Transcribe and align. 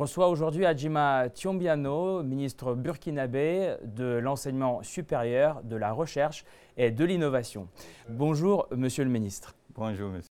reçois 0.00 0.28
aujourd'hui 0.28 0.64
Adjima 0.64 1.28
Tiombiano, 1.28 2.22
ministre 2.22 2.74
burkinabé 2.74 3.76
de 3.84 4.16
l'enseignement 4.16 4.82
supérieur, 4.82 5.60
de 5.62 5.76
la 5.76 5.92
recherche 5.92 6.46
et 6.78 6.90
de 6.90 7.04
l'innovation. 7.04 7.68
Bonjour, 8.08 8.66
monsieur 8.74 9.04
le 9.04 9.10
ministre. 9.10 9.54
Bonjour, 9.74 10.08
monsieur. 10.08 10.30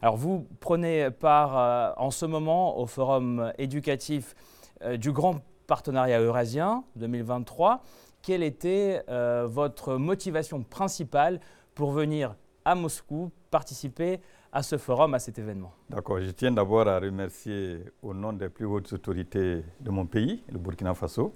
Alors, 0.00 0.16
vous 0.16 0.46
prenez 0.60 1.10
part 1.10 1.58
euh, 1.58 1.92
en 1.98 2.10
ce 2.10 2.24
moment 2.24 2.78
au 2.78 2.86
forum 2.86 3.52
éducatif 3.58 4.34
euh, 4.82 4.96
du 4.96 5.12
Grand 5.12 5.40
Partenariat 5.66 6.20
Eurasien 6.20 6.84
2023. 6.96 7.82
Quelle 8.22 8.42
était 8.42 9.02
euh, 9.10 9.46
votre 9.46 9.96
motivation 9.96 10.62
principale 10.62 11.40
pour 11.74 11.90
venir 11.90 12.36
à 12.64 12.74
Moscou 12.74 13.30
participer 13.50 14.14
à 14.14 14.18
ce 14.62 14.76
forum, 14.78 15.14
à 15.14 15.18
cet 15.18 15.38
événement 15.38 15.72
D'accord, 15.88 16.20
je 16.20 16.30
tiens 16.30 16.50
d'abord 16.50 16.88
à 16.88 16.98
remercier 16.98 17.84
au 18.02 18.12
nom 18.12 18.32
des 18.32 18.48
plus 18.48 18.66
hautes 18.66 18.92
autorités 18.92 19.62
de 19.80 19.90
mon 19.90 20.06
pays, 20.06 20.42
le 20.50 20.58
Burkina 20.58 20.94
Faso, 20.94 21.32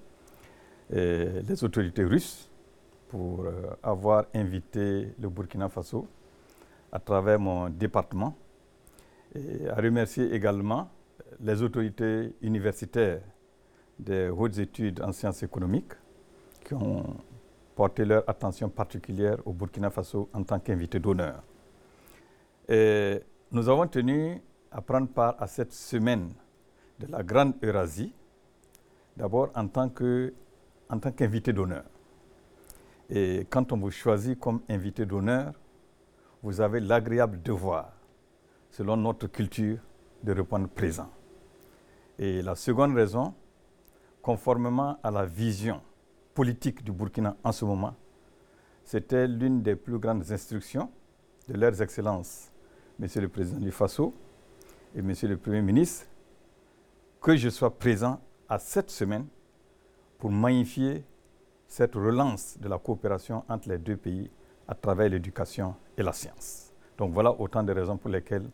et 0.93 1.27
les 1.47 1.65
autorités 1.65 2.05
russes 2.05 2.51
pour 3.09 3.45
euh, 3.45 3.71
avoir 3.83 4.25
invité 4.35 5.15
le 5.21 5.29
Burkina 5.29 5.69
Faso 5.69 6.09
à 6.91 6.99
travers 6.99 7.39
mon 7.39 7.69
département 7.69 8.37
et 9.35 9.69
à 9.69 9.77
remercier 9.77 10.33
également 10.35 10.91
les 11.41 11.63
autorités 11.63 12.35
universitaires 12.43 13.21
des 13.99 14.29
hautes 14.29 14.59
études 14.59 15.01
en 15.03 15.13
sciences 15.13 15.43
économiques 15.43 15.93
qui 16.65 16.75
ont 16.75 17.17
porté 17.75 18.05
leur 18.05 18.29
attention 18.29 18.69
particulière 18.69 19.37
au 19.45 19.53
Burkina 19.53 19.91
Faso 19.91 20.29
en 20.33 20.43
tant 20.43 20.59
qu'invité 20.59 20.99
d'honneur. 20.99 21.43
Et 22.69 23.21
nous 23.53 23.69
avons 23.69 23.87
tenu 23.87 24.41
à 24.71 24.81
prendre 24.81 25.09
part 25.09 25.37
à 25.39 25.47
cette 25.47 25.73
semaine 25.73 26.33
de 26.99 27.07
la 27.07 27.23
Grande 27.23 27.55
Eurasie, 27.63 28.15
d'abord 29.17 29.51
en 29.55 29.69
tant 29.69 29.91
qu'invité 29.91 31.53
d'honneur. 31.53 31.85
Et 33.11 33.47
quand 33.51 33.71
on 33.73 33.77
vous 33.77 33.91
choisit 33.91 34.39
comme 34.39 34.63
invité 34.69 35.05
d'honneur, 35.05 35.53
vous 36.43 36.61
avez 36.61 36.81
l'agréable 36.81 37.43
devoir, 37.43 37.93
selon 38.71 38.97
notre 38.97 39.27
culture, 39.27 39.79
de 40.23 40.33
répondre 40.33 40.69
présent. 40.69 41.11
Et 42.19 42.41
la 42.41 42.55
seconde 42.55 42.95
raison, 42.95 43.35
conformément 44.23 44.99
à 45.03 45.11
la 45.11 45.27
vision 45.27 45.83
politique 46.33 46.83
du 46.83 46.93
Burkina 46.93 47.37
en 47.45 47.53
ce 47.53 47.65
moment, 47.67 47.95
c'était 48.83 49.29
l'une 49.29 49.63
des 49.63 49.77
plus 49.77 49.99
grandes 49.99 50.31
instructions 50.31 50.91
de 51.47 51.55
leurs 51.55 51.81
excellences 51.83 52.51
Monsieur 52.99 53.21
le 53.21 53.29
Président 53.29 53.59
du 53.59 53.73
FASO 53.73 54.15
et 54.95 55.03
Monsieur 55.03 55.27
le 55.27 55.37
Premier 55.37 55.63
ministre, 55.63 56.07
que 57.21 57.35
je 57.37 57.49
sois 57.49 57.77
présent 57.77 58.21
à 58.49 58.61
cette 58.61 58.89
semaine 58.91 59.27
pour 60.19 60.31
magnifier 60.31 61.05
cette 61.67 61.97
relance 61.97 62.57
de 62.61 62.69
la 62.69 62.79
coopération 62.79 63.43
entre 63.49 63.69
les 63.69 63.79
deux 63.79 63.97
pays 63.97 64.31
à 64.69 64.77
travers 64.77 65.09
l'éducation 65.09 65.75
et 65.99 66.05
la 66.05 66.13
science. 66.13 66.73
Donc 66.97 67.13
voilà 67.13 67.33
autant 67.33 67.65
de 67.65 67.73
raisons 67.73 67.97
pour 67.97 68.11
lesquelles 68.11 68.49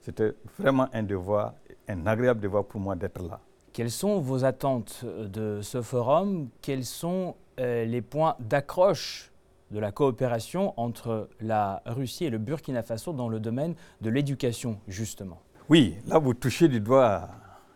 c'était 0.00 0.34
vraiment 0.58 0.88
un 0.92 1.04
devoir, 1.04 1.54
un 1.86 2.06
agréable 2.08 2.40
devoir 2.40 2.64
pour 2.64 2.80
moi 2.80 2.96
d'être 2.96 3.22
là. 3.22 3.38
Quelles 3.72 3.92
sont 3.92 4.20
vos 4.20 4.44
attentes 4.44 5.04
de 5.04 5.60
ce 5.62 5.80
forum? 5.80 6.48
Quels 6.60 6.84
sont 6.84 7.36
euh, 7.60 7.84
les 7.84 8.02
points 8.02 8.34
d'accroche 8.40 9.30
de 9.70 9.78
la 9.78 9.92
coopération 9.92 10.72
entre 10.78 11.28
la 11.40 11.82
Russie 11.86 12.24
et 12.24 12.30
le 12.30 12.38
Burkina 12.38 12.82
Faso 12.82 13.12
dans 13.12 13.28
le 13.28 13.40
domaine 13.40 13.74
de 14.00 14.10
l'éducation, 14.10 14.80
justement. 14.86 15.40
Oui, 15.68 15.96
là 16.06 16.18
vous 16.18 16.34
touchez 16.34 16.68
du 16.68 16.80
doigt, 16.80 17.28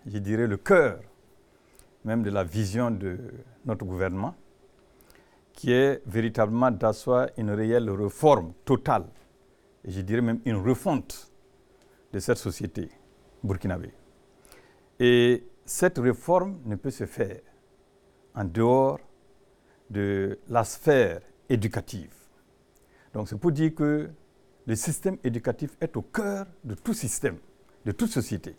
je 0.07 0.19
dirais, 0.19 0.47
le 0.47 0.57
cœur 0.57 1.01
même 2.05 2.23
de 2.23 2.31
la 2.31 2.45
vision 2.45 2.91
de 2.91 3.19
notre 3.65 3.85
gouvernement, 3.85 4.35
qui 5.53 5.73
est 5.73 6.03
véritablement 6.07 6.71
d'asseoir 6.71 7.29
une 7.37 7.51
réelle 7.51 7.91
réforme 7.91 8.55
totale, 8.65 9.07
et 9.85 9.91
je 9.91 10.01
dirais 10.01 10.23
même 10.23 10.41
une 10.45 10.57
refonte 10.57 11.31
de 12.13 12.19
cette 12.19 12.39
société 12.39 12.89
burkinabé. 13.43 13.93
Et 14.99 15.45
cette 15.65 15.99
réforme 15.99 16.61
ne 16.65 16.77
peut 16.77 16.91
se 16.91 17.07
faire 17.07 17.41
en 18.35 18.45
dehors 18.45 18.99
de 19.89 20.39
la 20.49 20.65
sphère 20.65 21.21
éducative. 21.51 22.15
Donc 23.13 23.29
c'est 23.29 23.37
pour 23.37 23.53
dire 23.53 23.75
que 23.75 24.09
le 24.67 24.77
système 24.77 25.19
éducatif 25.25 25.77
est 25.81 25.97
au 25.97 26.03
cœur 26.03 26.47
de 26.65 26.75
tout 26.75 26.95
système, 26.95 27.37
de 27.85 27.93
toute 27.93 28.11
société. 28.11 28.57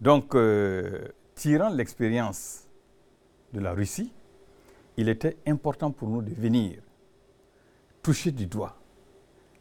Donc, 0.00 0.34
euh, 0.34 1.06
tirant 1.36 1.68
l'expérience 1.68 2.66
de 3.52 3.60
la 3.60 3.72
Russie, 3.72 4.12
il 4.96 5.08
était 5.08 5.36
important 5.46 5.92
pour 5.92 6.08
nous 6.08 6.22
de 6.22 6.34
venir 6.34 6.80
toucher 8.02 8.32
du 8.32 8.46
doigt 8.46 8.76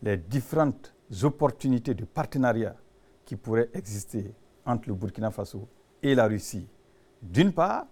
les 0.01 0.17
différentes 0.17 0.95
opportunités 1.21 1.93
de 1.93 2.05
partenariat 2.05 2.75
qui 3.23 3.35
pourraient 3.35 3.69
exister 3.75 4.33
entre 4.65 4.89
le 4.89 4.95
Burkina 4.95 5.29
Faso 5.29 5.67
et 6.01 6.15
la 6.15 6.25
Russie, 6.25 6.67
d'une 7.21 7.53
part, 7.53 7.85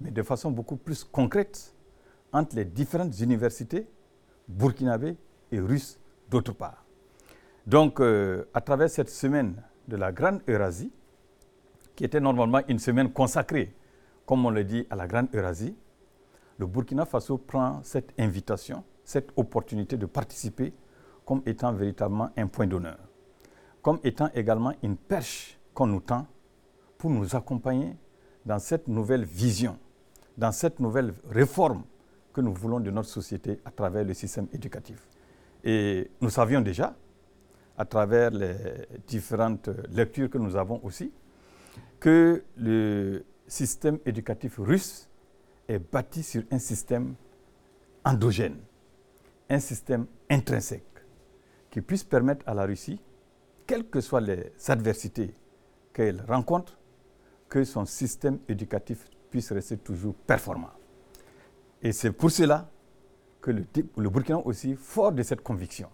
mais 0.00 0.10
de 0.10 0.22
façon 0.24 0.50
beaucoup 0.50 0.76
plus 0.76 1.04
concrète 1.04 1.72
entre 2.36 2.54
les 2.54 2.66
différentes 2.66 3.18
universités 3.20 3.88
burkinabées 4.46 5.16
et 5.50 5.58
russes 5.58 5.98
d'autre 6.28 6.52
part. 6.52 6.84
Donc, 7.66 7.98
euh, 8.00 8.44
à 8.52 8.60
travers 8.60 8.90
cette 8.90 9.08
semaine 9.08 9.54
de 9.88 9.96
la 9.96 10.12
Grande 10.12 10.42
Eurasie, 10.46 10.92
qui 11.94 12.04
était 12.04 12.20
normalement 12.20 12.60
une 12.68 12.78
semaine 12.78 13.10
consacrée, 13.10 13.74
comme 14.26 14.44
on 14.44 14.50
le 14.50 14.64
dit, 14.64 14.86
à 14.90 14.96
la 14.96 15.06
Grande 15.06 15.28
Eurasie, 15.34 15.74
le 16.58 16.66
Burkina 16.66 17.06
Faso 17.06 17.38
prend 17.38 17.80
cette 17.82 18.12
invitation, 18.18 18.84
cette 19.02 19.30
opportunité 19.36 19.96
de 19.96 20.04
participer 20.06 20.74
comme 21.24 21.40
étant 21.46 21.72
véritablement 21.72 22.28
un 22.36 22.46
point 22.48 22.66
d'honneur, 22.66 22.98
comme 23.80 23.98
étant 24.04 24.28
également 24.34 24.74
une 24.82 24.96
perche 24.96 25.58
qu'on 25.72 25.86
nous 25.86 26.00
tend 26.00 26.26
pour 26.98 27.10
nous 27.10 27.34
accompagner 27.34 27.96
dans 28.44 28.58
cette 28.58 28.88
nouvelle 28.88 29.24
vision, 29.24 29.78
dans 30.36 30.52
cette 30.52 30.80
nouvelle 30.80 31.14
réforme 31.30 31.82
que 32.36 32.42
nous 32.42 32.52
voulons 32.52 32.80
de 32.80 32.90
notre 32.90 33.08
société 33.08 33.60
à 33.64 33.70
travers 33.70 34.04
le 34.04 34.12
système 34.12 34.46
éducatif. 34.52 34.98
Et 35.64 36.10
nous 36.20 36.28
savions 36.28 36.60
déjà, 36.60 36.94
à 37.78 37.86
travers 37.86 38.30
les 38.30 38.54
différentes 39.06 39.70
lectures 39.90 40.28
que 40.28 40.36
nous 40.36 40.54
avons 40.54 40.78
aussi, 40.84 41.10
que 41.98 42.44
le 42.58 43.24
système 43.48 43.98
éducatif 44.04 44.58
russe 44.58 45.08
est 45.66 45.78
bâti 45.78 46.22
sur 46.22 46.42
un 46.50 46.58
système 46.58 47.14
endogène, 48.04 48.58
un 49.48 49.58
système 49.58 50.04
intrinsèque, 50.28 50.84
qui 51.70 51.80
puisse 51.80 52.04
permettre 52.04 52.46
à 52.46 52.52
la 52.52 52.66
Russie, 52.66 53.00
quelles 53.66 53.88
que 53.88 54.02
soient 54.02 54.20
les 54.20 54.52
adversités 54.68 55.34
qu'elle 55.94 56.22
rencontre, 56.28 56.78
que 57.48 57.64
son 57.64 57.86
système 57.86 58.40
éducatif 58.46 59.08
puisse 59.30 59.50
rester 59.52 59.78
toujours 59.78 60.14
performant. 60.14 60.75
Et 61.82 61.92
c'est 61.92 62.12
pour 62.12 62.30
cela 62.30 62.68
que 63.40 63.50
le, 63.50 64.10
Burkina 64.10 64.38
aussi, 64.38 64.74
fort 64.74 65.12
de 65.12 65.22
cette 65.22 65.42
conviction, 65.42 65.88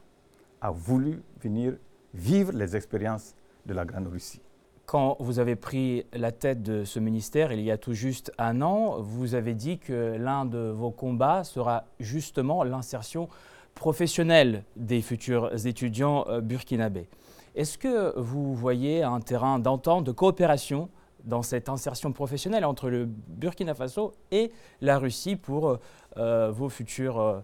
a 0.60 0.70
voulu 0.70 1.22
venir 1.42 1.74
vivre 2.14 2.52
les 2.52 2.76
expériences 2.76 3.34
de 3.66 3.74
la 3.74 3.84
Grande 3.84 4.06
Russie. 4.06 4.40
Quand 4.86 5.16
vous 5.20 5.38
avez 5.38 5.56
pris 5.56 6.04
la 6.12 6.32
tête 6.32 6.62
de 6.62 6.84
ce 6.84 6.98
ministère 6.98 7.52
il 7.52 7.60
y 7.60 7.70
a 7.70 7.78
tout 7.78 7.94
juste 7.94 8.32
un 8.38 8.62
an, 8.62 9.00
vous 9.00 9.34
avez 9.34 9.54
dit 9.54 9.78
que 9.78 10.16
l'un 10.18 10.44
de 10.44 10.70
vos 10.70 10.90
combats 10.90 11.44
sera 11.44 11.84
justement 12.00 12.64
l'insertion 12.64 13.28
professionnelle 13.74 14.64
des 14.76 15.00
futurs 15.00 15.66
étudiants 15.66 16.26
euh, 16.28 16.40
burkinabés. 16.40 17.08
Est-ce 17.54 17.78
que 17.78 18.18
vous 18.18 18.54
voyez 18.54 19.02
un 19.02 19.20
terrain 19.20 19.58
d'entente, 19.58 20.04
de 20.04 20.12
coopération 20.12 20.88
dans 21.24 21.42
cette 21.42 21.68
insertion 21.68 22.12
professionnelle 22.12 22.64
entre 22.64 22.88
le 22.90 23.06
Burkina 23.06 23.74
Faso 23.74 24.12
et 24.30 24.52
la 24.80 24.98
Russie 24.98 25.36
pour 25.36 25.78
euh, 26.16 26.50
vos 26.50 26.68
futurs 26.68 27.20
euh, 27.20 27.40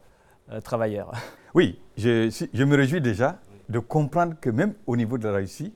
euh, 0.51 0.61
travailleurs 0.61 1.13
Oui, 1.55 1.81
je, 1.97 2.29
je, 2.53 2.65
me 2.65 2.77
réjouis 2.77 3.01
déjà 3.01 3.41
de 3.69 3.79
comprendre 3.79 4.35
que 4.41 4.51
même 4.51 4.75
au 4.87 4.97
niveau 4.97 5.19
de 5.19 5.29
la 5.29 5.37
Russie, 5.37 5.75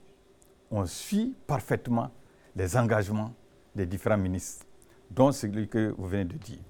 on 0.70 0.86
suit 0.86 1.34
parfaitement 1.46 2.10
les 2.56 2.76
engagements 2.76 3.32
des 3.74 3.86
différents 3.86 4.18
ministres, 4.18 4.66
dont 5.10 5.32
celui 5.32 5.68
que 5.68 5.94
vous 5.96 6.06
venez 6.06 6.24
de 6.24 6.36
dire. 6.36 6.60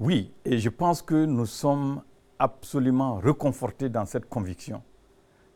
Oui, 0.00 0.32
et 0.44 0.58
je 0.58 0.68
pense 0.68 1.02
que 1.02 1.24
nous 1.26 1.46
sommes 1.46 2.02
absolument 2.38 3.16
reconfortés 3.16 3.88
dans 3.88 4.04
cette 4.06 4.28
conviction 4.28 4.82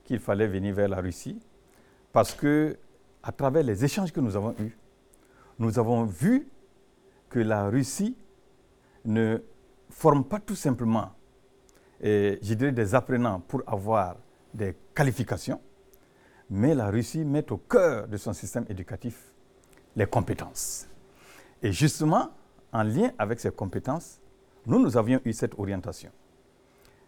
qu'il 0.04 0.20
fallait 0.20 0.46
venir 0.46 0.74
vers 0.74 0.88
la 0.88 1.00
Russie, 1.00 1.40
parce 2.12 2.32
que 2.32 2.78
à 3.26 3.32
travers 3.32 3.64
les 3.64 3.84
échanges 3.84 4.12
que 4.12 4.20
nous 4.20 4.36
avons 4.36 4.54
eus, 4.60 4.78
nous 5.58 5.80
avons 5.80 6.04
vu 6.04 6.48
que 7.28 7.40
la 7.40 7.68
Russie 7.68 8.16
ne 9.04 9.38
forme 9.90 10.24
pas 10.24 10.38
tout 10.38 10.54
simplement, 10.54 11.10
et 12.00 12.38
je 12.40 12.54
dirais, 12.54 12.70
des 12.70 12.94
apprenants 12.94 13.40
pour 13.40 13.62
avoir 13.66 14.16
des 14.54 14.76
qualifications, 14.94 15.60
mais 16.48 16.72
la 16.72 16.88
Russie 16.88 17.24
met 17.24 17.50
au 17.50 17.56
cœur 17.56 18.06
de 18.06 18.16
son 18.16 18.32
système 18.32 18.64
éducatif 18.68 19.32
les 19.96 20.06
compétences. 20.06 20.86
Et 21.60 21.72
justement, 21.72 22.30
en 22.72 22.84
lien 22.84 23.10
avec 23.18 23.40
ces 23.40 23.50
compétences, 23.50 24.20
nous, 24.66 24.78
nous 24.78 24.96
avions 24.96 25.20
eu 25.24 25.32
cette 25.32 25.58
orientation 25.58 26.12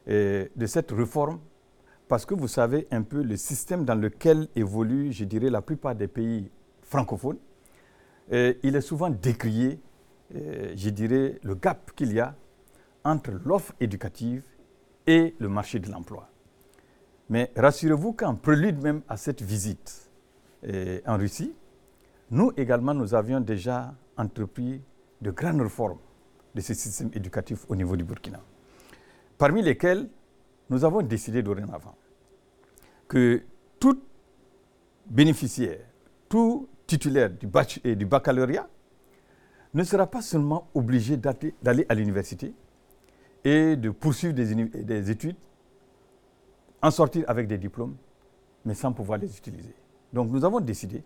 de 0.04 0.66
cette 0.66 0.90
réforme 0.90 1.38
parce 2.08 2.24
que 2.24 2.34
vous 2.34 2.48
savez 2.48 2.88
un 2.90 3.02
peu 3.02 3.22
le 3.22 3.36
système 3.36 3.84
dans 3.84 3.94
lequel 3.94 4.48
évolue, 4.56 5.12
je 5.12 5.24
dirais, 5.24 5.50
la 5.50 5.62
plupart 5.62 5.94
des 5.94 6.08
pays 6.08 6.50
francophones. 6.82 7.38
il 8.30 8.74
est 8.76 8.80
souvent 8.80 9.10
décrié, 9.10 9.78
je 10.32 10.90
dirais, 10.90 11.38
le 11.42 11.54
gap 11.54 11.92
qu'il 11.94 12.12
y 12.12 12.20
a 12.20 12.34
entre 13.04 13.32
l'offre 13.44 13.74
éducative 13.80 14.42
et 15.06 15.34
le 15.38 15.48
marché 15.48 15.78
de 15.78 15.90
l'emploi. 15.90 16.28
Mais 17.30 17.52
rassurez-vous 17.56 18.14
qu'en 18.14 18.34
prélude 18.34 18.82
même 18.82 19.02
à 19.08 19.16
cette 19.16 19.42
visite 19.42 20.10
en 21.06 21.16
Russie, 21.18 21.54
nous 22.30 22.52
également, 22.56 22.94
nous 22.94 23.14
avions 23.14 23.40
déjà 23.40 23.94
entrepris 24.16 24.82
de 25.20 25.30
grandes 25.30 25.60
réformes 25.60 25.98
de 26.54 26.60
ce 26.60 26.74
système 26.74 27.10
éducatif 27.14 27.64
au 27.68 27.76
niveau 27.76 27.96
du 27.96 28.04
Burkina. 28.04 28.40
Parmi 29.36 29.62
lesquelles, 29.62 30.08
nous 30.70 30.84
avons 30.84 31.02
décidé 31.02 31.42
dorénavant 31.42 31.94
que 33.06 33.42
tout 33.80 34.00
bénéficiaire, 35.06 35.80
tout 36.28 36.68
titulaire 36.86 37.30
du, 37.30 37.96
du 37.96 38.06
baccalauréat 38.06 38.68
ne 39.74 39.84
sera 39.84 40.06
pas 40.06 40.22
seulement 40.22 40.68
obligé 40.74 41.16
d'aller 41.16 41.86
à 41.88 41.94
l'université 41.94 42.52
et 43.44 43.76
de 43.76 43.90
poursuivre 43.90 44.34
des 44.34 45.10
études, 45.10 45.36
en 46.82 46.90
sortir 46.90 47.24
avec 47.28 47.46
des 47.46 47.58
diplômes, 47.58 47.96
mais 48.64 48.74
sans 48.74 48.92
pouvoir 48.92 49.18
les 49.18 49.36
utiliser. 49.36 49.74
Donc 50.12 50.30
nous 50.30 50.44
avons 50.44 50.60
décidé, 50.60 51.02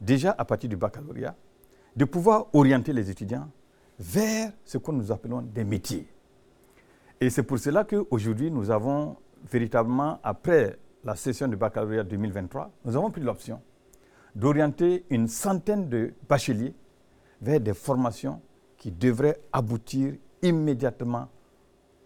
déjà 0.00 0.34
à 0.36 0.44
partir 0.44 0.68
du 0.68 0.76
baccalauréat, 0.76 1.34
de 1.96 2.04
pouvoir 2.04 2.46
orienter 2.52 2.92
les 2.92 3.10
étudiants 3.10 3.48
vers 3.98 4.52
ce 4.64 4.78
que 4.78 4.90
nous 4.92 5.10
appelons 5.10 5.42
des 5.42 5.64
métiers. 5.64 6.08
Et 7.20 7.30
c'est 7.30 7.42
pour 7.42 7.58
cela 7.58 7.84
qu'aujourd'hui, 7.84 8.50
nous 8.50 8.70
avons 8.70 9.16
véritablement, 9.50 10.20
après 10.22 10.78
la 11.04 11.16
session 11.16 11.48
de 11.48 11.56
baccalauréat 11.56 12.04
2023, 12.04 12.70
nous 12.84 12.96
avons 12.96 13.10
pris 13.10 13.20
l'option 13.20 13.60
d'orienter 14.34 15.04
une 15.10 15.26
centaine 15.26 15.88
de 15.88 16.14
bacheliers 16.28 16.74
vers 17.40 17.60
des 17.60 17.74
formations 17.74 18.40
qui 18.76 18.92
devraient 18.92 19.40
aboutir 19.52 20.14
immédiatement 20.42 21.28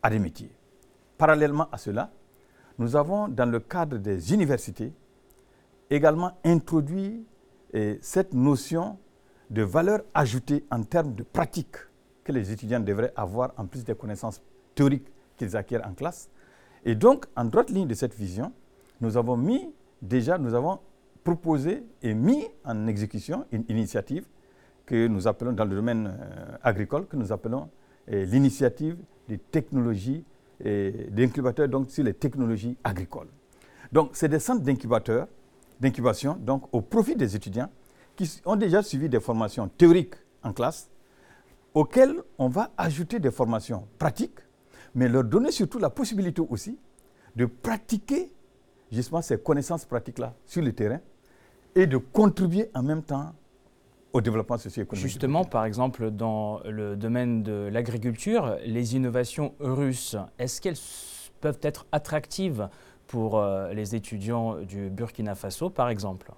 à 0.02 0.08
des 0.08 0.18
métiers. 0.18 0.50
Parallèlement 1.18 1.68
à 1.70 1.76
cela, 1.76 2.10
nous 2.78 2.96
avons, 2.96 3.28
dans 3.28 3.50
le 3.50 3.60
cadre 3.60 3.98
des 3.98 4.32
universités, 4.32 4.94
également 5.90 6.38
introduit 6.42 7.26
eh, 7.74 7.98
cette 8.00 8.32
notion 8.32 8.98
de 9.50 9.62
valeur 9.62 10.00
ajoutée 10.14 10.64
en 10.70 10.82
termes 10.82 11.14
de 11.14 11.22
pratique 11.22 11.76
que 12.24 12.32
les 12.32 12.50
étudiants 12.50 12.80
devraient 12.80 13.12
avoir 13.14 13.52
en 13.58 13.66
plus 13.66 13.84
des 13.84 13.94
connaissances 13.94 14.40
théoriques 14.74 15.08
qu'ils 15.36 15.56
acquièrent 15.56 15.86
en 15.86 15.94
classe. 15.94 16.30
Et 16.84 16.94
donc, 16.94 17.26
en 17.36 17.44
droite 17.44 17.70
ligne 17.70 17.86
de 17.86 17.94
cette 17.94 18.14
vision, 18.14 18.52
nous 19.00 19.16
avons 19.16 19.36
mis, 19.36 19.72
déjà, 20.00 20.38
nous 20.38 20.54
avons 20.54 20.80
proposé 21.24 21.84
et 22.02 22.14
mis 22.14 22.44
en 22.64 22.86
exécution 22.86 23.46
une 23.52 23.64
initiative 23.68 24.26
que 24.86 25.06
nous 25.06 25.28
appelons 25.28 25.52
dans 25.52 25.64
le 25.64 25.76
domaine 25.76 26.06
euh, 26.20 26.56
agricole, 26.62 27.06
que 27.06 27.16
nous 27.16 27.32
appelons 27.32 27.68
euh, 28.10 28.24
l'initiative 28.24 28.96
des 29.28 29.38
technologies 29.38 30.24
et 30.64 31.08
d'incubateurs 31.10 31.68
donc 31.68 31.90
sur 31.90 32.04
les 32.04 32.14
technologies 32.14 32.76
agricoles. 32.82 33.28
Donc, 33.92 34.10
c'est 34.14 34.28
des 34.28 34.38
centres 34.38 34.62
d'incubateurs, 34.62 35.28
d'incubation, 35.80 36.36
donc 36.40 36.64
au 36.72 36.80
profit 36.80 37.16
des 37.16 37.36
étudiants 37.36 37.68
qui 38.16 38.40
ont 38.44 38.56
déjà 38.56 38.82
suivi 38.82 39.08
des 39.08 39.20
formations 39.20 39.68
théoriques 39.68 40.14
en 40.42 40.52
classe, 40.52 40.90
auxquelles 41.74 42.16
on 42.38 42.48
va 42.48 42.70
ajouter 42.76 43.18
des 43.18 43.30
formations 43.30 43.86
pratiques, 43.98 44.38
mais 44.94 45.08
leur 45.08 45.24
donner 45.24 45.50
surtout 45.50 45.78
la 45.78 45.90
possibilité 45.90 46.42
aussi 46.48 46.78
de 47.36 47.46
pratiquer 47.46 48.30
justement 48.90 49.22
ces 49.22 49.38
connaissances 49.38 49.84
pratiques-là 49.84 50.34
sur 50.46 50.62
le 50.62 50.72
terrain 50.72 51.00
et 51.74 51.86
de 51.86 51.96
contribuer 51.96 52.70
en 52.74 52.82
même 52.82 53.02
temps 53.02 53.32
au 54.12 54.20
développement 54.20 54.58
socio-économique. 54.58 55.06
Justement, 55.10 55.44
par 55.44 55.64
exemple, 55.64 56.10
dans 56.10 56.60
le 56.64 56.96
domaine 56.96 57.42
de 57.42 57.70
l'agriculture, 57.72 58.56
les 58.64 58.94
innovations 58.94 59.54
russes, 59.58 60.16
est-ce 60.38 60.60
qu'elles 60.60 60.76
peuvent 61.40 61.60
être 61.62 61.86
attractives 61.92 62.68
pour 63.06 63.38
euh, 63.38 63.72
les 63.72 63.94
étudiants 63.94 64.56
du 64.60 64.90
Burkina 64.90 65.34
Faso, 65.34 65.70
par 65.70 65.88
exemple? 65.88 66.30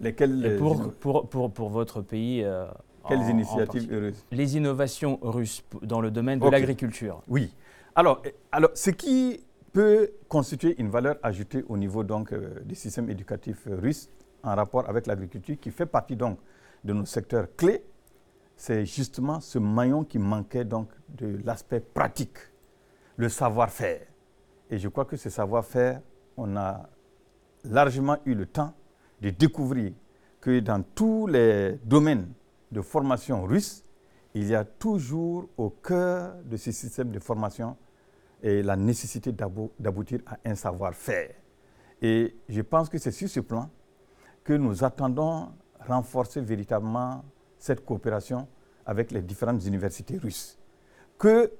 Lesquelles 0.00 0.56
pour, 0.58 0.92
pour, 0.92 1.28
pour, 1.28 1.50
pour, 1.52 1.68
votre 1.68 2.00
pays 2.00 2.42
euh, 2.44 2.66
Quelles 3.08 3.28
initiatives 3.28 3.88
russes? 3.90 4.24
Les 4.30 4.56
innovations 4.56 5.18
russes 5.20 5.64
dans 5.82 6.00
le 6.00 6.10
domaine 6.10 6.38
de 6.38 6.48
l'agriculture. 6.48 7.22
Oui. 7.28 7.52
Alors, 7.98 8.22
alors, 8.52 8.70
ce 8.74 8.90
qui 8.90 9.44
peut 9.72 10.12
constituer 10.28 10.80
une 10.80 10.88
valeur 10.88 11.16
ajoutée 11.20 11.64
au 11.68 11.76
niveau 11.76 12.04
donc, 12.04 12.32
euh, 12.32 12.60
du 12.64 12.76
système 12.76 13.10
éducatif 13.10 13.66
russe 13.66 14.08
en 14.44 14.54
rapport 14.54 14.88
avec 14.88 15.08
l'agriculture, 15.08 15.56
qui 15.60 15.72
fait 15.72 15.84
partie 15.84 16.14
donc 16.14 16.38
de 16.84 16.92
nos 16.92 17.04
secteurs 17.04 17.48
clés, 17.56 17.84
c'est 18.54 18.86
justement 18.86 19.40
ce 19.40 19.58
maillon 19.58 20.04
qui 20.04 20.20
manquait 20.20 20.64
donc 20.64 20.90
de 21.08 21.40
l'aspect 21.44 21.80
pratique, 21.80 22.38
le 23.16 23.28
savoir-faire. 23.28 24.06
Et 24.70 24.78
je 24.78 24.86
crois 24.86 25.04
que 25.04 25.16
ce 25.16 25.28
savoir-faire, 25.28 26.00
on 26.36 26.56
a 26.56 26.88
largement 27.64 28.18
eu 28.26 28.36
le 28.36 28.46
temps 28.46 28.74
de 29.20 29.30
découvrir 29.30 29.92
que 30.40 30.60
dans 30.60 30.84
tous 30.84 31.26
les 31.26 31.80
domaines 31.82 32.28
de 32.70 32.80
formation 32.80 33.42
russe, 33.42 33.82
il 34.34 34.46
y 34.46 34.54
a 34.54 34.64
toujours 34.64 35.48
au 35.56 35.70
cœur 35.70 36.36
de 36.44 36.56
ce 36.56 36.70
système 36.70 37.10
de 37.10 37.18
formation 37.18 37.76
et 38.42 38.62
la 38.62 38.76
nécessité 38.76 39.32
d'aboutir 39.32 40.20
à 40.26 40.38
un 40.44 40.54
savoir-faire. 40.54 41.34
Et 42.00 42.36
je 42.48 42.60
pense 42.60 42.88
que 42.88 42.98
c'est 42.98 43.10
sur 43.10 43.28
ce 43.28 43.40
plan 43.40 43.68
que 44.44 44.52
nous 44.52 44.84
attendons 44.84 45.48
renforcer 45.86 46.40
véritablement 46.40 47.24
cette 47.58 47.84
coopération 47.84 48.46
avec 48.86 49.10
les 49.10 49.22
différentes 49.22 49.64
universités 49.64 50.16
russes. 50.16 50.58
Que 51.18 51.52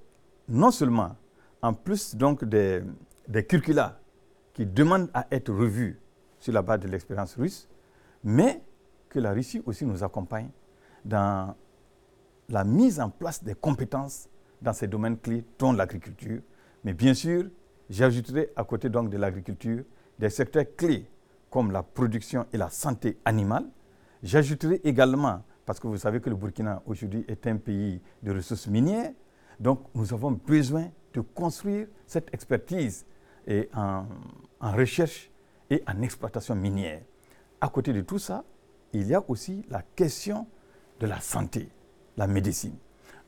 non 0.48 0.70
seulement, 0.70 1.16
en 1.60 1.74
plus 1.74 2.14
donc 2.14 2.44
des, 2.44 2.82
des 3.26 3.44
curricula 3.44 3.98
qui 4.54 4.64
demandent 4.64 5.10
à 5.12 5.26
être 5.30 5.52
revus 5.52 5.98
sur 6.38 6.52
la 6.52 6.62
base 6.62 6.80
de 6.80 6.88
l'expérience 6.88 7.34
russe, 7.34 7.68
mais 8.22 8.62
que 9.08 9.18
la 9.18 9.32
Russie 9.32 9.62
aussi 9.66 9.84
nous 9.84 10.02
accompagne 10.04 10.50
dans 11.04 11.54
la 12.48 12.64
mise 12.64 13.00
en 13.00 13.10
place 13.10 13.42
des 13.42 13.54
compétences 13.54 14.28
dans 14.60 14.72
ces 14.72 14.86
domaines 14.86 15.18
clés, 15.18 15.44
dont 15.58 15.72
l'agriculture. 15.72 16.40
Mais 16.88 16.94
bien 16.94 17.12
sûr, 17.12 17.44
j'ajouterai 17.90 18.48
à 18.56 18.64
côté 18.64 18.88
donc 18.88 19.10
de 19.10 19.18
l'agriculture 19.18 19.84
des 20.18 20.30
secteurs 20.30 20.64
clés 20.74 21.04
comme 21.50 21.70
la 21.70 21.82
production 21.82 22.46
et 22.50 22.56
la 22.56 22.70
santé 22.70 23.18
animale, 23.26 23.66
J'ajouterai 24.22 24.80
également, 24.84 25.42
parce 25.66 25.78
que 25.78 25.86
vous 25.86 25.98
savez 25.98 26.18
que 26.22 26.30
le 26.30 26.36
Burkina 26.36 26.82
aujourd'hui 26.86 27.26
est 27.28 27.46
un 27.46 27.58
pays 27.58 28.00
de 28.22 28.32
ressources 28.32 28.68
minières, 28.68 29.12
donc 29.60 29.82
nous 29.94 30.14
avons 30.14 30.30
besoin 30.30 30.88
de 31.12 31.20
construire 31.20 31.88
cette 32.06 32.32
expertise 32.32 33.04
et 33.46 33.68
en, 33.74 34.06
recherche 34.58 35.30
et 35.68 35.82
en 35.86 36.00
exploitation 36.00 36.54
minière. 36.54 37.02
À 37.60 37.68
côté 37.68 37.92
de 37.92 38.00
tout 38.00 38.18
ça, 38.18 38.44
il 38.94 39.06
y 39.06 39.14
a 39.14 39.22
aussi 39.28 39.62
la 39.68 39.82
question 39.94 40.46
de 41.00 41.06
la 41.06 41.20
santé, 41.20 41.68
la 42.16 42.26
médecine. 42.26 42.76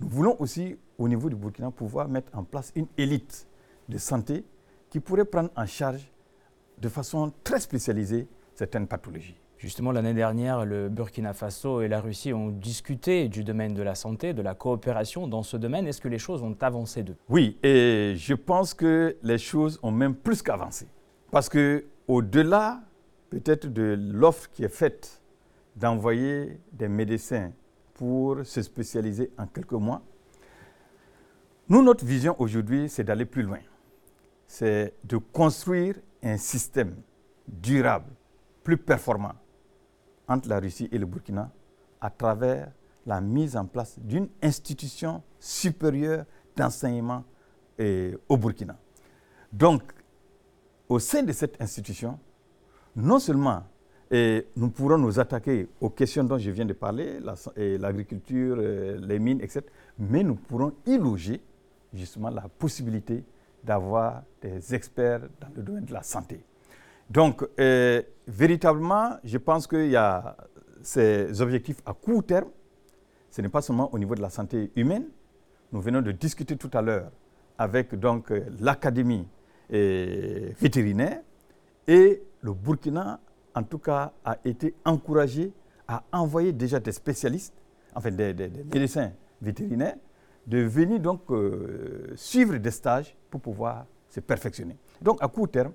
Nous 0.00 0.08
voulons 0.08 0.36
aussi, 0.38 0.78
au 0.96 1.06
niveau 1.08 1.28
du 1.28 1.36
Burkina, 1.36 1.70
pouvoir 1.70 2.08
mettre 2.08 2.34
en 2.34 2.42
place 2.42 2.72
une 2.74 2.86
élite 2.96 3.46
de 3.90 3.98
santé 3.98 4.44
qui 4.88 5.00
pourrait 5.00 5.26
prendre 5.26 5.50
en 5.56 5.66
charge 5.66 6.10
de 6.78 6.88
façon 6.88 7.32
très 7.44 7.60
spécialisée 7.60 8.26
certaines 8.54 8.86
pathologies. 8.86 9.36
Justement, 9.58 9.92
l'année 9.92 10.14
dernière, 10.14 10.64
le 10.64 10.88
Burkina 10.88 11.34
Faso 11.34 11.82
et 11.82 11.88
la 11.88 12.00
Russie 12.00 12.32
ont 12.32 12.48
discuté 12.48 13.28
du 13.28 13.44
domaine 13.44 13.74
de 13.74 13.82
la 13.82 13.94
santé, 13.94 14.32
de 14.32 14.40
la 14.40 14.54
coopération 14.54 15.28
dans 15.28 15.42
ce 15.42 15.58
domaine. 15.58 15.86
Est-ce 15.86 16.00
que 16.00 16.08
les 16.08 16.18
choses 16.18 16.42
ont 16.42 16.56
avancé 16.62 17.02
de 17.02 17.14
Oui, 17.28 17.58
et 17.62 18.14
je 18.16 18.32
pense 18.32 18.72
que 18.72 19.18
les 19.22 19.36
choses 19.36 19.78
ont 19.82 19.90
même 19.90 20.14
plus 20.14 20.40
qu'avancé. 20.40 20.88
Parce 21.30 21.50
que 21.50 21.84
au-delà 22.08 22.80
peut-être 23.28 23.66
de 23.66 23.98
l'offre 24.00 24.50
qui 24.50 24.64
est 24.64 24.74
faite 24.74 25.20
d'envoyer 25.76 26.58
des 26.72 26.88
médecins 26.88 27.52
pour 27.92 28.38
se 28.44 28.62
spécialiser 28.62 29.30
en 29.36 29.46
quelques 29.46 29.72
mois, 29.72 30.00
nous, 31.68 31.82
notre 31.82 32.04
vision 32.04 32.34
aujourd'hui, 32.40 32.88
c'est 32.88 33.04
d'aller 33.04 33.26
plus 33.26 33.42
loin. 33.42 33.58
C'est 34.52 34.94
de 35.04 35.16
construire 35.16 35.94
un 36.24 36.36
système 36.36 36.96
durable, 37.46 38.10
plus 38.64 38.76
performant, 38.76 39.34
entre 40.26 40.48
la 40.48 40.58
Russie 40.58 40.88
et 40.90 40.98
le 40.98 41.06
Burkina 41.06 41.52
à 42.00 42.10
travers 42.10 42.72
la 43.06 43.20
mise 43.20 43.56
en 43.56 43.64
place 43.64 43.96
d'une 44.00 44.28
institution 44.42 45.22
supérieure 45.38 46.24
d'enseignement 46.56 47.22
au 47.78 48.36
Burkina. 48.36 48.76
Donc, 49.52 49.82
au 50.88 50.98
sein 50.98 51.22
de 51.22 51.30
cette 51.30 51.62
institution, 51.62 52.18
non 52.96 53.20
seulement 53.20 53.62
Et 54.12 54.48
nous 54.56 54.70
pourrons 54.70 54.98
nous 54.98 55.20
attaquer 55.20 55.68
aux 55.80 55.90
questions 55.90 56.24
dont 56.24 56.36
je 56.38 56.50
viens 56.50 56.64
de 56.64 56.72
parler, 56.72 57.20
l'agriculture, 57.78 58.56
euh, 58.58 58.98
les 59.00 59.20
mines, 59.20 59.40
etc. 59.40 59.60
Mais 60.00 60.24
nous 60.24 60.34
pourrons 60.34 60.72
y 60.84 60.98
loger 60.98 61.40
justement 61.94 62.28
la 62.30 62.48
possibilité 62.48 63.22
d'avoir 63.64 64.22
des 64.40 64.74
experts 64.74 65.20
dans 65.40 65.48
le 65.54 65.62
domaine 65.62 65.84
de 65.84 65.92
la 65.92 66.02
santé. 66.02 66.44
Donc, 67.08 67.46
euh, 67.58 68.02
véritablement, 68.26 69.16
je 69.24 69.38
pense 69.38 69.66
qu'il 69.66 69.90
y 69.90 69.96
a 69.96 70.36
ces 70.82 71.40
objectifs 71.40 71.82
à 71.84 71.92
court 71.92 72.24
terme. 72.24 72.48
Ce 73.30 73.42
n'est 73.42 73.48
pas 73.48 73.62
seulement 73.62 73.92
au 73.92 73.98
niveau 73.98 74.14
de 74.14 74.22
la 74.22 74.30
santé 74.30 74.70
humaine. 74.76 75.06
Nous 75.72 75.80
venons 75.80 76.02
de 76.02 76.12
discuter 76.12 76.56
tout 76.56 76.70
à 76.72 76.82
l'heure 76.82 77.10
avec 77.58 77.94
donc 77.94 78.32
euh, 78.32 78.44
l'académie 78.60 79.26
euh, 79.72 80.50
vétérinaire 80.60 81.20
et 81.86 82.22
le 82.40 82.52
Burkina, 82.52 83.20
en 83.54 83.62
tout 83.62 83.78
cas, 83.78 84.12
a 84.24 84.38
été 84.44 84.74
encouragé 84.84 85.52
à 85.86 86.02
envoyer 86.12 86.52
déjà 86.52 86.78
des 86.80 86.92
spécialistes, 86.92 87.54
enfin 87.94 88.10
des, 88.10 88.34
médecins 88.72 89.12
vétérinaires, 89.42 89.96
de 90.46 90.58
venir 90.58 91.00
donc 91.00 91.22
suivre 92.16 92.56
des 92.56 92.70
stages 92.70 93.16
pour 93.30 93.40
pouvoir 93.40 93.86
se 94.08 94.20
perfectionner. 94.20 94.76
Donc, 95.00 95.22
à 95.22 95.28
court 95.28 95.50
terme, 95.50 95.72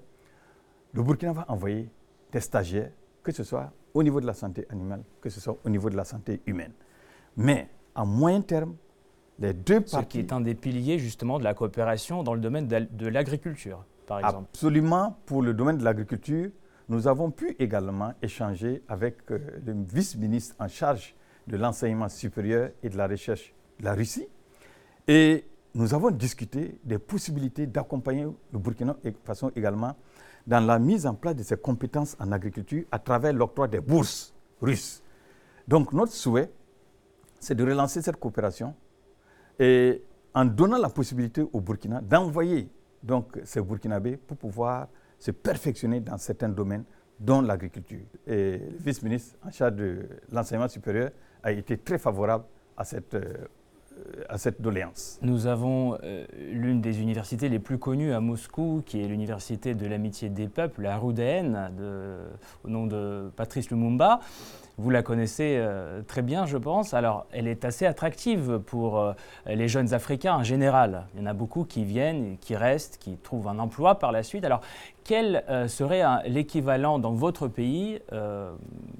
le 0.94 1.04
Burkina 1.04 1.34
va 1.34 1.46
envoyer 1.48 1.90
des 2.32 2.40
stagiaires, 2.40 2.92
que 3.24 3.32
ce 3.32 3.44
soit 3.44 3.72
au 3.94 4.04
niveau 4.04 4.20
de 4.20 4.26
la 4.26 4.34
santé 4.34 4.66
animale, 4.70 5.04
que 5.22 5.30
ce 5.30 5.40
soit 5.40 5.58
au 5.64 5.70
niveau 5.70 5.90
de 5.90 5.96
la 5.96 6.04
santé 6.04 6.42
humaine. 6.46 6.74
Mais 7.38 7.70
à 7.96 8.04
moyen 8.06 8.42
terme, 8.42 8.76
les 9.40 9.54
deux 9.54 9.82
parties... 9.82 9.96
Ce 9.96 10.02
qui 10.02 10.20
est 10.20 10.34
un 10.34 10.42
des 10.42 10.56
piliers 10.56 11.00
justement 11.00 11.40
de 11.40 11.44
la 11.44 11.54
coopération 11.54 12.24
dans 12.24 12.34
le 12.34 12.42
domaine 12.42 12.68
de 12.68 13.08
l'agriculture, 13.08 13.86
par 14.06 14.20
exemple. 14.20 14.48
Absolument, 14.54 15.18
pour 15.26 15.42
le 15.42 15.54
domaine 15.54 15.78
de 15.78 15.84
l'agriculture, 15.84 16.50
nous 16.90 17.08
avons 17.08 17.32
pu 17.32 17.56
également 17.58 18.14
échanger 18.22 18.84
avec 18.88 19.18
euh, 19.32 19.40
le 19.66 19.74
vice-ministre 19.92 20.56
en 20.60 20.68
charge 20.68 21.16
de 21.48 21.58
l'enseignement 21.58 22.10
supérieur 22.10 22.70
et 22.84 22.90
de 22.90 22.98
la 22.98 23.08
recherche 23.08 23.54
de 23.80 23.86
la 23.86 23.94
Russie. 23.94 24.28
Et 25.08 25.46
nous 25.74 25.94
avons 25.94 26.12
discuté 26.12 26.80
des 26.84 26.98
possibilités 26.98 27.68
d'accompagner 27.68 28.24
le 28.24 28.60
Burkina 28.60 28.96
de 29.04 29.14
façon 29.24 29.52
également 29.56 29.96
dans 30.48 30.66
la 30.66 30.80
mise 30.80 31.06
en 31.06 31.16
place 31.16 31.36
de 31.36 31.44
ses 31.44 31.58
compétences 31.58 32.16
en 32.20 32.32
agriculture 32.32 32.86
à 32.92 33.00
travers 33.00 33.34
l'octroi 33.34 33.68
des 33.68 33.80
bourses 33.80 34.34
russes. 34.62 35.02
Donc 35.68 35.92
notre 35.94 36.14
souhait, 36.14 36.52
c'est 37.40 37.56
de 37.56 37.64
relancer 37.64 38.02
cette 38.02 38.18
coopération 38.18 38.74
et 39.60 40.02
en 40.34 40.46
donnant 40.46 40.78
la 40.78 40.90
possibilité 40.90 41.46
au 41.52 41.62
Burkina 41.62 42.02
d'envoyer 42.02 42.70
donc 43.02 43.40
ces 43.44 43.62
Burkinabés 43.62 44.18
pour 44.18 44.38
pouvoir 44.38 44.88
se 45.20 45.32
perfectionner 45.32 46.00
dans 46.00 46.18
certains 46.18 46.50
domaines, 46.50 46.84
dont 47.20 47.42
l'agriculture. 47.42 48.06
Et 48.28 48.58
le 48.58 48.78
vice-ministre 48.78 49.38
en 49.46 49.52
charge 49.52 49.76
de 49.76 50.08
l'enseignement 50.32 50.68
supérieur 50.68 51.12
a 51.42 51.52
été 51.52 51.78
très 51.78 51.98
favorable 51.98 52.46
à 52.76 52.84
cette 52.84 53.14
euh, 53.14 53.46
à 54.30 54.38
cette 54.38 54.62
doléance. 54.62 55.20
Nous 55.22 55.48
avons 55.48 55.98
euh, 56.04 56.26
l'une 56.52 56.82
des 56.82 57.02
universités 57.02 57.50
les 57.50 57.60
plus 57.60 57.78
connues 57.78 58.14
à 58.14 58.20
Moscou, 58.20 58.84
qui 58.86 59.02
est 59.02 59.08
l'université 59.08 59.74
de 59.74 59.86
l'amitié 59.88 60.30
des 60.30 60.48
peuples, 60.48 60.82
la 60.82 60.98
Roudéenne, 60.98 61.72
au 62.64 62.70
nom 62.70 62.88
de 62.88 63.32
Patrice 63.36 63.70
Lumumba. 63.70 64.20
Vous 64.78 64.90
la 64.90 65.04
connaissez 65.04 65.56
euh, 65.58 66.02
très 66.02 66.22
bien, 66.22 66.46
je 66.46 66.58
pense. 66.58 66.94
Alors, 66.94 67.28
elle 67.32 67.48
est 67.48 67.64
assez 67.64 67.86
attractive 67.86 68.60
pour 68.60 69.00
euh, 69.00 69.14
les 69.46 69.70
jeunes 69.70 69.94
Africains 69.94 70.36
en 70.36 70.44
général. 70.44 71.08
Il 71.14 71.22
y 71.22 71.24
en 71.24 71.28
a 71.28 71.34
beaucoup 71.34 71.64
qui 71.64 71.86
viennent, 71.86 72.38
qui 72.40 72.58
restent, 72.58 72.98
qui 72.98 73.16
trouvent 73.16 73.48
un 73.48 73.58
emploi 73.60 74.00
par 74.00 74.12
la 74.12 74.22
suite. 74.22 74.44
Alors, 74.44 74.60
quel 75.06 75.46
euh, 75.50 75.70
serait 75.70 76.04
l'équivalent 76.28 77.00
dans 77.00 77.14
votre 77.14 77.48
pays, 77.48 78.02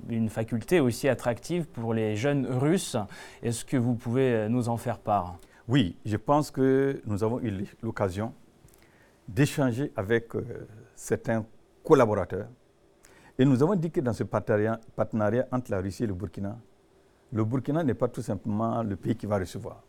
une 0.10 0.30
faculté 0.30 0.80
aussi 0.80 1.10
attractive 1.10 1.66
pour 1.66 1.94
les 1.94 2.16
jeunes 2.16 2.48
Russes? 2.48 2.96
Est-ce 3.44 3.66
que 3.66 3.76
vous 3.76 3.96
pouvez 3.96 4.48
nous 4.50 4.70
en 4.70 4.78
faire 4.78 5.00
part? 5.00 5.36
Oui, 5.68 5.98
je 6.06 6.16
pense 6.16 6.52
que 6.52 7.02
nous 7.06 7.24
avons 7.24 7.42
eu 7.42 7.66
l'occasion 7.82 8.34
d'échanger 9.28 9.92
avec 9.96 10.30
certains 10.96 11.44
collaborateurs 11.84 12.48
et 13.38 13.46
nous 13.46 13.62
avons 13.62 13.76
dit 13.76 13.92
que 13.92 14.00
dans 14.02 14.14
ce 14.14 14.24
partenariat, 14.24 14.80
entre 15.52 15.72
la 15.72 15.82
Russie 15.82 16.04
et 16.04 16.08
le 16.08 16.14
Burkina, 16.14 16.58
le 17.34 17.44
Burkina 17.44 17.84
n'est 17.84 17.94
pas 17.94 18.08
tout 18.08 18.22
simplement 18.22 18.82
le 18.82 18.96
pays 18.96 19.16
qui 19.16 19.26
va 19.26 19.38
recevoir. 19.38 19.84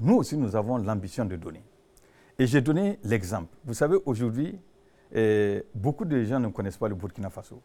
Nous 0.00 0.16
aussi, 0.16 0.36
nous 0.36 0.54
avons 0.56 0.76
l'ambition 0.78 1.24
de 1.24 1.36
donner. 1.36 1.62
Et 2.38 2.46
j'ai 2.46 2.60
donné 2.60 2.98
l'exemple. 3.04 3.54
Vous 3.64 3.74
savez, 3.74 3.96
aujourd'hui, 4.04 4.58
eh, 5.12 5.64
beaucoup 5.74 6.04
de 6.04 6.22
gens 6.24 6.40
ne 6.40 6.48
connaissent 6.48 6.76
pas 6.76 6.88
le 6.88 6.94
Burkina 6.94 7.30
Faso. 7.30 7.62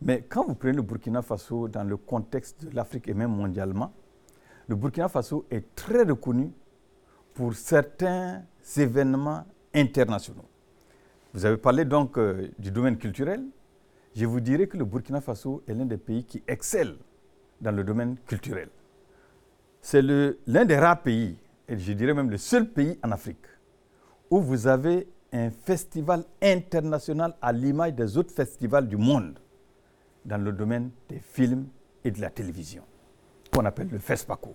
Mais 0.00 0.22
quand 0.22 0.46
vous 0.46 0.54
prenez 0.54 0.72
le 0.74 0.82
Burkina 0.82 1.22
Faso 1.22 1.68
dans 1.68 1.84
le 1.84 1.96
contexte 1.96 2.64
de 2.64 2.74
l'Afrique 2.74 3.08
et 3.08 3.14
même 3.14 3.32
mondialement, 3.32 3.92
le 4.68 4.76
Burkina 4.76 5.08
Faso 5.08 5.44
est 5.50 5.74
très 5.74 6.04
reconnu 6.04 6.52
pour 7.34 7.54
certains 7.54 8.42
événements 8.76 9.44
internationaux. 9.74 10.44
Vous 11.34 11.44
avez 11.44 11.56
parlé 11.56 11.84
donc 11.84 12.16
euh, 12.16 12.48
du 12.58 12.70
domaine 12.70 12.96
culturel, 12.96 13.44
je 14.14 14.26
vous 14.26 14.40
dirais 14.40 14.66
que 14.66 14.76
le 14.76 14.84
Burkina 14.84 15.20
Faso 15.20 15.62
est 15.66 15.74
l'un 15.74 15.84
des 15.84 15.96
pays 15.96 16.24
qui 16.24 16.42
excelle 16.46 16.96
dans 17.60 17.70
le 17.74 17.84
domaine 17.84 18.16
culturel. 18.26 18.68
C'est 19.80 20.02
l'un 20.02 20.64
des 20.64 20.76
rares 20.76 21.02
pays, 21.02 21.38
et 21.68 21.78
je 21.78 21.92
dirais 21.92 22.14
même 22.14 22.30
le 22.30 22.38
seul 22.38 22.68
pays 22.68 22.98
en 23.02 23.12
Afrique, 23.12 23.46
où 24.30 24.40
vous 24.40 24.66
avez 24.66 25.08
un 25.32 25.50
festival 25.50 26.24
international 26.42 27.36
à 27.40 27.52
l'image 27.52 27.94
des 27.94 28.16
autres 28.16 28.34
festivals 28.34 28.88
du 28.88 28.96
monde 28.96 29.38
dans 30.24 30.42
le 30.42 30.52
domaine 30.52 30.90
des 31.08 31.20
films 31.20 31.68
et 32.04 32.10
de 32.10 32.20
la 32.20 32.30
télévision, 32.30 32.82
qu'on 33.52 33.64
appelle 33.64 33.88
le 33.88 33.98
FESPACO. 33.98 34.54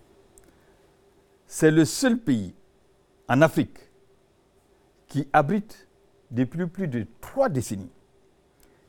C'est 1.47 1.71
le 1.71 1.85
seul 1.85 2.19
pays 2.19 2.53
en 3.29 3.41
Afrique 3.41 3.77
qui 5.07 5.27
abrite 5.31 5.87
depuis 6.29 6.67
plus 6.67 6.87
de 6.87 7.05
trois 7.21 7.49
décennies 7.49 7.91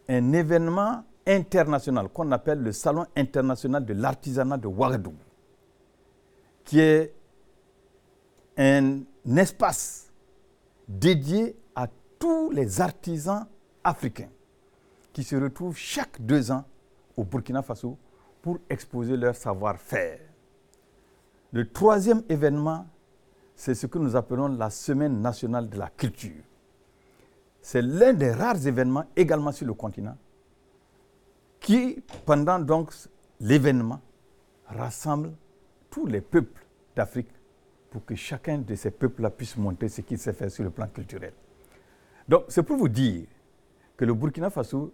un 0.09 0.33
événement 0.33 1.05
international 1.27 2.09
qu'on 2.09 2.31
appelle 2.33 2.61
le 2.61 2.73
Salon 2.73 3.07
international 3.17 3.85
de 3.85 3.95
l'artisanat 3.95 4.57
de 4.57 4.67
Ouagadougou, 4.69 5.17
qui 6.65 6.81
est 6.81 7.13
un 8.57 9.01
espace 9.37 10.11
dédié 10.89 11.57
à 11.75 11.89
tous 12.19 12.51
les 12.51 12.81
artisans 12.81 13.47
africains 13.83 14.31
qui 15.13 15.25
se 15.25 15.37
retrouvent 15.37 15.77
chaque 15.77 16.21
deux 16.21 16.51
ans 16.51 16.65
au 17.17 17.25
Burkina 17.25 17.63
Faso 17.63 17.99
pour 18.43 18.59
exposer 18.69 19.17
leur 19.17 19.35
savoir-faire. 19.35 20.21
Le 21.53 21.71
troisième 21.71 22.23
événement, 22.29 22.87
c'est 23.55 23.75
ce 23.75 23.87
que 23.87 23.99
nous 23.99 24.15
appelons 24.15 24.49
la 24.49 24.71
Semaine 24.71 25.21
nationale 25.21 25.69
de 25.69 25.79
la 25.79 25.89
culture. 25.89 26.43
C'est 27.67 27.83
l'un 27.83 28.13
des 28.13 28.31
rares 28.31 28.65
événements 28.65 29.07
également 29.17 29.51
sur 29.51 29.67
le 29.67 29.75
continent 29.75 30.17
qui, 31.59 32.01
pendant 32.25 32.61
donc 32.61 32.93
l'événement, 33.41 34.01
rassemble 34.67 35.33
tous 35.91 36.07
les 36.07 36.21
peuples 36.21 36.65
d'Afrique 36.95 37.27
pour 37.91 38.05
que 38.05 38.15
chacun 38.15 38.59
de 38.59 38.73
ces 38.77 38.93
peuples-là 38.93 39.31
puisse 39.31 39.57
montrer 39.57 39.89
ce 39.89 40.03
qu'il 40.03 40.17
sait 40.17 40.33
faire 40.33 40.49
sur 40.49 40.63
le 40.63 40.71
plan 40.71 40.87
culturel. 40.87 41.33
Donc, 42.29 42.45
c'est 42.51 42.63
pour 42.63 42.77
vous 42.77 42.89
dire 42.89 43.27
que 43.97 44.05
le 44.05 44.15
Burkina 44.15 44.49
Faso 44.49 44.93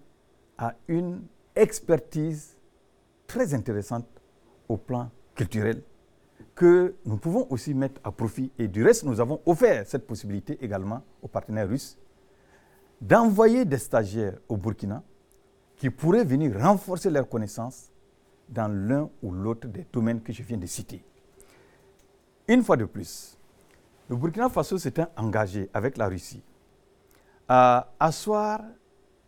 a 0.56 0.74
une 0.88 1.20
expertise 1.54 2.56
très 3.26 3.52
intéressante 3.52 4.06
au 4.66 4.78
plan 4.78 5.10
culturel 5.34 5.82
que 6.54 6.94
nous 7.04 7.18
pouvons 7.18 7.46
aussi 7.50 7.74
mettre 7.74 8.00
à 8.02 8.10
profit. 8.10 8.50
Et 8.58 8.66
du 8.66 8.82
reste, 8.82 9.04
nous 9.04 9.20
avons 9.20 9.42
offert 9.44 9.86
cette 9.86 10.06
possibilité 10.06 10.56
également 10.62 11.02
aux 11.20 11.28
partenaires 11.28 11.68
russes 11.68 11.98
d'envoyer 13.02 13.64
des 13.64 13.78
stagiaires 13.78 14.38
au 14.48 14.56
Burkina 14.56 15.02
qui 15.76 15.90
pourraient 15.90 16.24
venir 16.24 16.56
renforcer 16.60 17.10
leurs 17.10 17.28
connaissances 17.28 17.90
dans 18.48 18.68
l'un 18.68 19.10
ou 19.22 19.32
l'autre 19.32 19.66
des 19.66 19.84
domaines 19.92 20.20
que 20.22 20.32
je 20.32 20.42
viens 20.44 20.56
de 20.56 20.66
citer. 20.66 21.04
Une 22.46 22.62
fois 22.62 22.76
de 22.76 22.84
plus, 22.84 23.36
le 24.08 24.14
Burkina 24.14 24.48
Faso 24.48 24.78
s'est 24.78 24.94
engagé 25.16 25.68
avec 25.74 25.96
la 25.96 26.06
Russie 26.06 26.42
à 27.48 27.92
asseoir 27.98 28.60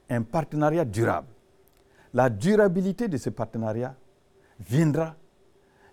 un 0.09 0.23
partenariat 0.23 0.85
durable. 0.85 1.29
La 2.13 2.31
durabilité 2.31 3.09
de 3.09 3.17
ce 3.17 3.31
partenariat 3.31 3.97
viendra 4.61 5.17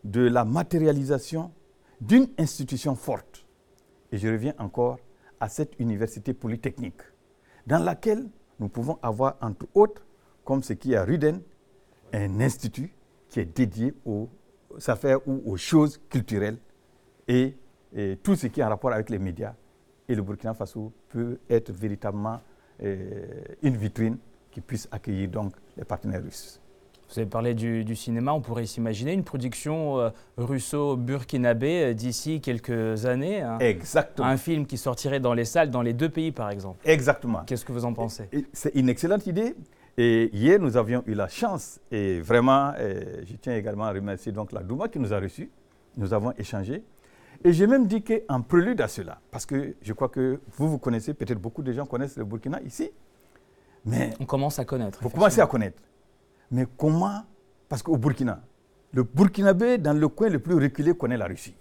de 0.03 0.21
la 0.21 0.45
matérialisation 0.45 1.51
d'une 1.99 2.27
institution 2.37 2.93
forte. 2.93 3.43
Et 4.11 4.19
je 4.19 4.27
reviens 4.27 4.53
encore 4.59 4.99
à 5.39 5.49
cette 5.49 5.79
université 5.79 6.35
polytechnique 6.35 7.01
dans 7.67 7.83
laquelle 7.83 8.27
nous 8.59 8.69
pouvons 8.69 8.97
avoir, 9.01 9.37
entre 9.41 9.65
autres, 9.73 10.03
comme 10.43 10.63
ce 10.63 10.73
qui 10.73 10.93
est 10.93 10.97
à 10.97 11.03
Ruden, 11.03 11.41
un 12.13 12.39
institut 12.41 12.93
qui 13.29 13.39
est 13.39 13.45
dédié 13.45 13.93
aux 14.05 14.29
affaires 14.87 15.25
ou 15.27 15.41
aux 15.45 15.57
choses 15.57 15.99
culturelles 16.09 16.57
et, 17.27 17.55
tout 18.23 18.35
ce 18.37 18.47
qui 18.47 18.61
est 18.61 18.63
en 18.63 18.69
rapport 18.69 18.93
avec 18.93 19.09
les 19.09 19.19
médias. 19.19 19.53
Et 20.07 20.15
le 20.15 20.21
Burkina 20.21 20.53
Faso 20.53 20.93
peut 21.09 21.39
être 21.49 21.73
véritablement 21.73 22.39
euh, 22.81 23.43
une 23.61 23.75
vitrine 23.75 24.17
qui 24.49 24.61
puisse 24.61 24.87
accueillir 24.91 25.29
donc 25.29 25.55
les 25.75 25.83
partenaires 25.83 26.23
russes. 26.23 26.61
Vous 27.11 27.19
avez 27.19 27.29
parlé 27.29 27.53
du, 27.53 27.95
cinéma, 27.97 28.31
on 28.31 28.39
pourrait 28.39 28.65
s'imaginer 28.65 29.11
une 29.11 29.25
production 29.25 29.99
euh, 29.99 30.09
russo-burkinabé 30.37 31.83
euh, 31.83 31.93
d'ici 31.93 32.39
quelques 32.39 33.05
années. 33.05 33.41
Hein. 33.41 33.57
Exactement. 33.59 34.25
Un 34.29 34.37
film 34.37 34.65
qui 34.65 34.77
sortirait 34.77 35.19
dans 35.19 35.33
les 35.33 35.43
salles 35.43 35.71
dans 35.71 35.81
les 35.81 35.91
deux 35.91 36.07
pays, 36.07 36.31
par 36.31 36.49
exemple. 36.49 36.79
Exactement. 36.85 37.43
Qu'est-ce 37.45 37.65
que 37.65 37.73
vous 37.73 37.83
en 37.83 37.91
pensez? 37.91 38.29
C'est 38.53 38.73
une 38.75 38.87
excellente 38.87 39.27
idée. 39.27 39.55
Et 39.97 40.29
hier, 40.31 40.57
nous 40.57 40.77
avions 40.77 41.03
eu 41.05 41.13
la 41.13 41.27
chance, 41.27 41.81
et 41.91 42.21
vraiment, 42.21 42.71
je 42.79 43.35
tiens 43.41 43.57
également 43.57 43.83
à 43.83 43.91
remercier 43.91 44.31
donc 44.31 44.53
la 44.53 44.63
Douma 44.63 44.87
qui 44.87 44.97
nous 44.97 45.13
a 45.13 45.19
reçus. 45.19 45.51
Nous 45.97 46.13
avons 46.13 46.31
échangé. 46.37 46.81
Et 47.43 47.51
j'ai 47.51 47.67
même 47.67 47.87
dit 47.87 48.01
qu'en 48.03 48.41
prélude 48.41 48.79
à 48.79 48.87
cela, 48.87 49.19
parce 49.31 49.45
que 49.45 49.75
je 49.81 49.91
crois 49.91 50.07
que 50.07 50.39
vous, 50.53 50.69
vous 50.69 50.77
connaissez, 50.77 51.13
peut-être 51.13 51.41
beaucoup 51.41 51.61
de 51.61 51.73
gens 51.73 51.85
connaissent 51.85 52.15
le 52.15 52.23
Burkina 52.23 52.61
ici, 52.61 52.89
mais... 53.85 54.11
On 54.19 54.25
commence 54.25 54.59
à 54.59 54.65
connaître. 54.65 54.99
Vous 55.01 55.09
commencez 55.09 55.41
à 55.41 55.47
connaître. 55.47 55.81
Mais 56.51 56.65
comment? 56.77 57.23
Parce 57.69 57.81
qu'au 57.81 57.97
Burkina, 57.97 58.41
le 58.93 59.03
Burkinabé, 59.03 59.77
dans 59.77 59.97
le 59.97 60.07
coin 60.09 60.29
le 60.29 60.39
plus 60.39 60.55
reculé, 60.55 60.93
connaît 60.93 61.17
la 61.17 61.25
Russie. 61.25 61.55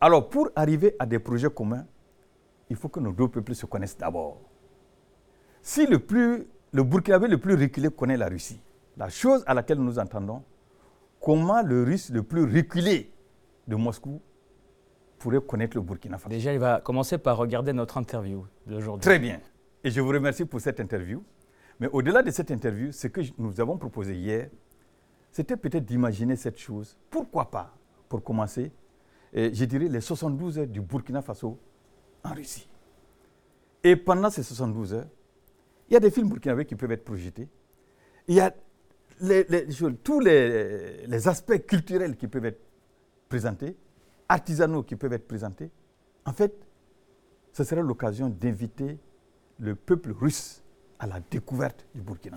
Alors, 0.00 0.28
pour 0.30 0.48
arriver 0.56 0.96
à 0.98 1.04
des 1.04 1.18
projets 1.18 1.50
communs, 1.50 1.86
il 2.70 2.76
faut 2.76 2.88
que 2.88 3.00
nos 3.00 3.12
deux 3.12 3.28
peuples 3.28 3.54
se 3.54 3.66
connaissent 3.66 3.98
d'abord. 3.98 4.40
Si 5.60 5.86
le, 5.86 5.98
plus, 5.98 6.46
le 6.72 6.82
Burkinabé 6.82 7.28
le 7.28 7.36
plus 7.36 7.54
reculé 7.54 7.90
connaît 7.90 8.16
la 8.16 8.28
Russie, 8.28 8.60
la 8.96 9.10
chose 9.10 9.44
à 9.46 9.52
laquelle 9.52 9.78
nous 9.78 9.98
entendons, 9.98 10.42
comment 11.20 11.60
le 11.60 11.84
Russe 11.84 12.10
le 12.10 12.22
plus 12.22 12.44
reculé 12.44 13.12
de 13.68 13.76
Moscou 13.76 14.22
pourrait 15.18 15.42
connaître 15.42 15.76
le 15.76 15.82
Burkina 15.82 16.16
Faso? 16.16 16.30
Déjà, 16.30 16.54
il 16.54 16.58
va 16.58 16.80
commencer 16.80 17.18
par 17.18 17.36
regarder 17.36 17.74
notre 17.74 17.98
interview 17.98 18.46
d'aujourd'hui. 18.66 19.02
Très 19.02 19.18
bien. 19.18 19.40
Et 19.84 19.90
je 19.90 20.00
vous 20.00 20.08
remercie 20.08 20.46
pour 20.46 20.62
cette 20.62 20.80
interview. 20.80 21.22
Mais 21.80 21.88
au-delà 21.92 22.22
de 22.22 22.30
cette 22.30 22.50
interview, 22.50 22.92
ce 22.92 23.08
que 23.08 23.22
nous 23.38 23.58
avons 23.58 23.78
proposé 23.78 24.14
hier, 24.14 24.50
c'était 25.32 25.56
peut-être 25.56 25.86
d'imaginer 25.86 26.36
cette 26.36 26.58
chose. 26.58 26.96
Pourquoi 27.08 27.50
pas, 27.50 27.74
pour 28.08 28.22
commencer, 28.22 28.70
je 29.32 29.64
dirais 29.64 29.88
les 29.88 30.00
72 30.00 30.58
heures 30.58 30.66
du 30.66 30.82
Burkina 30.82 31.22
Faso 31.22 31.58
en 32.22 32.34
Russie. 32.34 32.68
Et 33.82 33.96
pendant 33.96 34.28
ces 34.28 34.42
72 34.42 34.92
heures, 34.92 35.06
il 35.88 35.94
y 35.94 35.96
a 35.96 36.00
des 36.00 36.10
films 36.10 36.28
burkinabés 36.28 36.66
qui 36.66 36.74
peuvent 36.74 36.92
être 36.92 37.04
projetés. 37.04 37.48
Il 38.28 38.34
y 38.34 38.40
a 38.40 38.54
tous 40.04 40.20
les, 40.20 41.06
les, 41.06 41.28
aspects 41.28 41.66
culturels 41.66 42.16
qui 42.16 42.28
peuvent 42.28 42.44
être 42.44 42.60
présentés, 43.28 43.76
artisanaux 44.28 44.82
qui 44.82 44.96
peuvent 44.96 45.12
être 45.12 45.26
présentés. 45.26 45.70
En 46.26 46.32
fait, 46.32 46.54
ce 47.52 47.64
serait 47.64 47.82
l'occasion 47.82 48.28
d'inviter 48.28 48.98
le 49.58 49.74
peuple 49.74 50.12
russe 50.12 50.62
à 51.00 51.06
la 51.06 51.18
découverte 51.18 51.86
du 51.94 52.02
Burkina. 52.02 52.36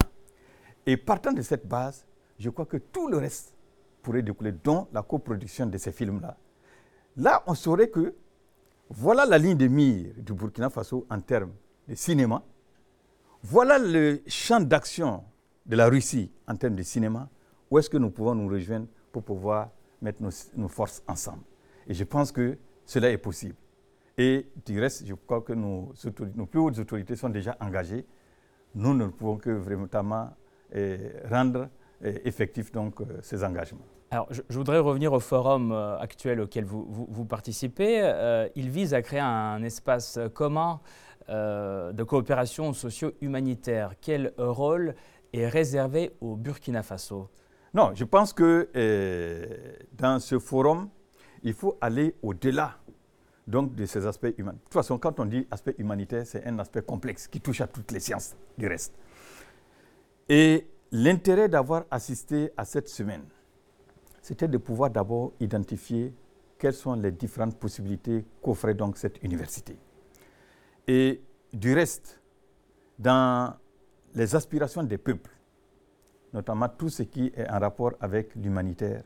Et 0.86 0.98
partant 0.98 1.34
de 1.34 1.41
cette 1.41 1.67
base, 1.67 2.05
je 2.39 2.50
crois 2.50 2.65
que 2.65 2.77
tout 2.77 3.08
le 3.08 3.17
reste 3.17 3.53
pourrait 4.01 4.24
découler, 4.24 4.51
dont 4.51 4.88
la 4.91 5.03
coproduction 5.03 5.65
de 5.65 5.77
ces 5.77 5.91
films-là. 5.91 6.38
Là, 7.17 7.43
on 7.46 7.53
saurait 7.53 7.89
que 7.89 8.15
voilà 8.89 9.25
la 9.25 9.38
ligne 9.38 9.58
de 9.58 9.67
mire 9.67 10.13
du 10.17 10.34
Burkina 10.34 10.70
Faso 10.70 11.05
en 11.10 11.22
termes 11.22 11.53
de 11.88 11.96
cinéma. 11.96 12.43
Voilà 13.43 13.77
le 13.77 14.22
champ 14.27 14.60
d'action 14.60 15.24
de 15.65 15.75
la 15.75 15.88
Russie 15.88 16.32
en 16.48 16.55
termes 16.55 16.75
de 16.75 16.84
cinéma. 16.84 17.29
Où 17.70 17.79
est-ce 17.79 17.89
que 17.89 17.98
nous 17.98 18.10
pouvons 18.10 18.36
nous 18.36 18.48
rejoindre 18.48 18.88
pour 19.12 19.24
pouvoir 19.24 19.70
mettre 20.01 20.22
nos, 20.22 20.67
forces 20.67 21.03
ensemble? 21.08 21.43
Et 21.88 21.93
je 21.93 22.03
pense 22.03 22.32
que 22.32 22.58
cela 22.86 23.10
est 23.10 23.17
possible. 23.17 23.55
Et 24.17 24.48
du 24.65 24.79
reste, 24.79 25.05
je 25.05 25.13
crois 25.13 25.41
que 25.41 25.53
nos, 25.53 25.91
nos 26.36 26.45
plus 26.45 26.60
hautes 26.60 26.80
autorités 26.80 27.15
sont 27.15 27.30
déjà 27.30 27.58
engagées 27.60 28.06
nous 28.75 28.93
ne 28.93 29.07
pouvons 29.07 29.38
que 29.38 29.49
vraiment 29.49 30.29
rendre 31.29 31.69
effectifs 32.03 32.71
donc, 32.71 33.01
euh, 33.01 33.05
ces 33.21 33.43
engagements. 33.43 33.86
Alors, 34.12 34.27
je, 34.29 34.41
voudrais 34.49 34.79
revenir 34.79 35.12
au 35.13 35.19
forum 35.19 35.71
euh, 35.71 35.97
actuel 35.97 36.39
auquel 36.41 36.65
vous, 36.65 36.86
vous, 36.88 37.25
participez. 37.25 38.01
Euh, 38.01 38.47
il 38.55 38.69
vise 38.69 38.93
à 38.93 39.01
créer 39.01 39.19
un 39.19 39.63
espace 39.63 40.19
commun 40.33 40.79
de 41.29 42.03
coopération 42.03 42.73
socio-humanitaire. 42.73 43.93
Quel 44.01 44.33
rôle 44.38 44.93
est 45.31 45.47
réservé 45.47 46.12
au 46.19 46.36
Burkina 46.36 46.83
Faso? 46.83 47.29
Non, 47.73 47.91
je 47.95 48.03
pense 48.03 48.33
que 48.33 48.67
dans 49.93 50.19
ce 50.19 50.38
forum, 50.38 50.89
il 51.41 51.53
faut 51.53 51.77
aller 51.79 52.13
au-delà 52.21 52.75
donc 53.47 53.75
de 53.75 53.86
ces 53.86 54.06
aspects 54.06 54.34
humains. 54.38 54.53
De 54.53 54.60
toute 54.60 54.73
façon, 54.73 54.97
quand 54.97 55.19
on 55.19 55.25
dit 55.25 55.47
aspect 55.51 55.75
humanitaire, 55.77 56.25
c'est 56.25 56.45
un 56.45 56.60
aspect 56.60 56.82
complexe 56.82 57.27
qui 57.27 57.41
touche 57.41 57.62
à 57.62 57.67
toutes 57.67 57.91
les 57.91 57.99
sciences 57.99 58.36
du 58.58 58.67
reste. 58.67 58.93
Et 60.29 60.67
l'intérêt 60.91 61.49
d'avoir 61.49 61.86
assisté 61.91 62.51
à 62.56 62.65
cette 62.65 62.88
semaine, 62.88 63.25
c'était 64.21 64.47
de 64.47 64.58
pouvoir 64.58 64.89
d'abord 64.89 65.34
identifier 65.39 66.13
quelles 66.58 66.73
sont 66.73 66.93
les 66.95 67.12
différentes 67.12 67.58
possibilités 67.60 68.25
qu'offrait 68.41 68.73
donc 68.73 68.97
cette 68.97 69.21
université. 69.21 69.77
Et 70.88 71.21
du 71.51 71.73
reste, 71.73 72.21
dans 72.97 73.53
les 74.15 74.36
aspirations 74.36 74.84
des 74.84 74.97
peuples, 74.97 75.32
notamment 76.32 76.69
tout 76.69 76.89
ce 76.89 77.03
qui 77.03 77.34
est 77.36 77.49
en 77.49 77.60
rapport 77.60 77.93
avec 77.99 78.34
l'humanitaire, 78.36 79.03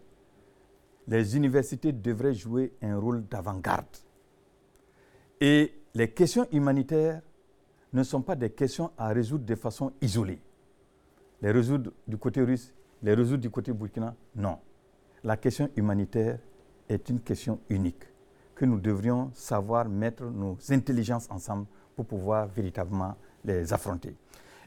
les 1.08 1.36
universités 1.36 1.91
devraient 1.91 2.34
jouer 2.34 2.73
un 2.82 2.97
rôle 3.00 3.26
d'avant-garde 3.28 3.86
et 5.39 5.73
les 5.93 6.10
questions 6.10 6.47
humanitaires 6.52 7.21
ne 7.93 8.04
sont 8.04 8.21
pas 8.21 8.36
des 8.36 8.50
questions 8.50 8.91
à 8.97 9.10
résoudre 9.10 9.45
de 9.45 9.56
façon 9.56 9.91
isolée. 10.02 10.39
Les 11.41 11.52
résoudre 11.52 11.91
du 12.08 12.17
côté 12.17 12.41
russe, 12.41 12.73
les 13.04 13.13
résoudre 13.13 13.41
du 13.41 13.50
côté 13.50 13.71
burkina, 13.71 14.15
non. 14.36 14.58
La 15.23 15.38
question 15.38 15.69
humanitaire 15.76 16.39
est 16.89 17.10
une 17.10 17.19
question 17.19 17.60
unique 17.69 18.04
que 18.56 18.65
nous 18.65 18.80
devrions 18.80 19.32
savoir 19.34 19.88
mettre 19.88 20.23
nos 20.26 20.58
intelligences 20.69 21.28
ensemble 21.30 21.67
pour 21.95 22.06
pouvoir 22.06 22.47
véritablement 22.47 23.15
les 23.43 23.71
affronter. 23.71 24.15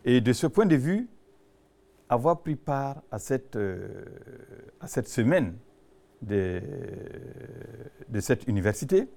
Et 0.04 0.20
de 0.20 0.33
ce 0.33 0.46
point 0.46 0.66
de 0.66 0.76
vue, 0.76 1.09
avoir 2.09 2.40
pris 2.40 2.56
part 2.56 3.02
à 3.11 3.18
cette, 3.18 3.56
euh, 3.56 4.04
à 4.80 4.87
cette 4.87 5.09
semaine 5.09 5.54
de, 6.22 6.61
de 8.09 8.20
cette 8.20 8.46
université, 8.48 9.09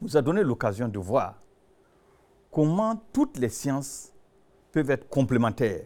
nous 0.00 0.16
a 0.16 0.22
donné 0.22 0.42
l'occasion 0.42 0.88
de 0.88 0.98
voir 0.98 1.34
comment 2.50 3.00
toutes 3.12 3.38
les 3.38 3.48
sciences 3.48 4.12
peuvent 4.72 4.90
être 4.90 5.08
complémentaires 5.08 5.84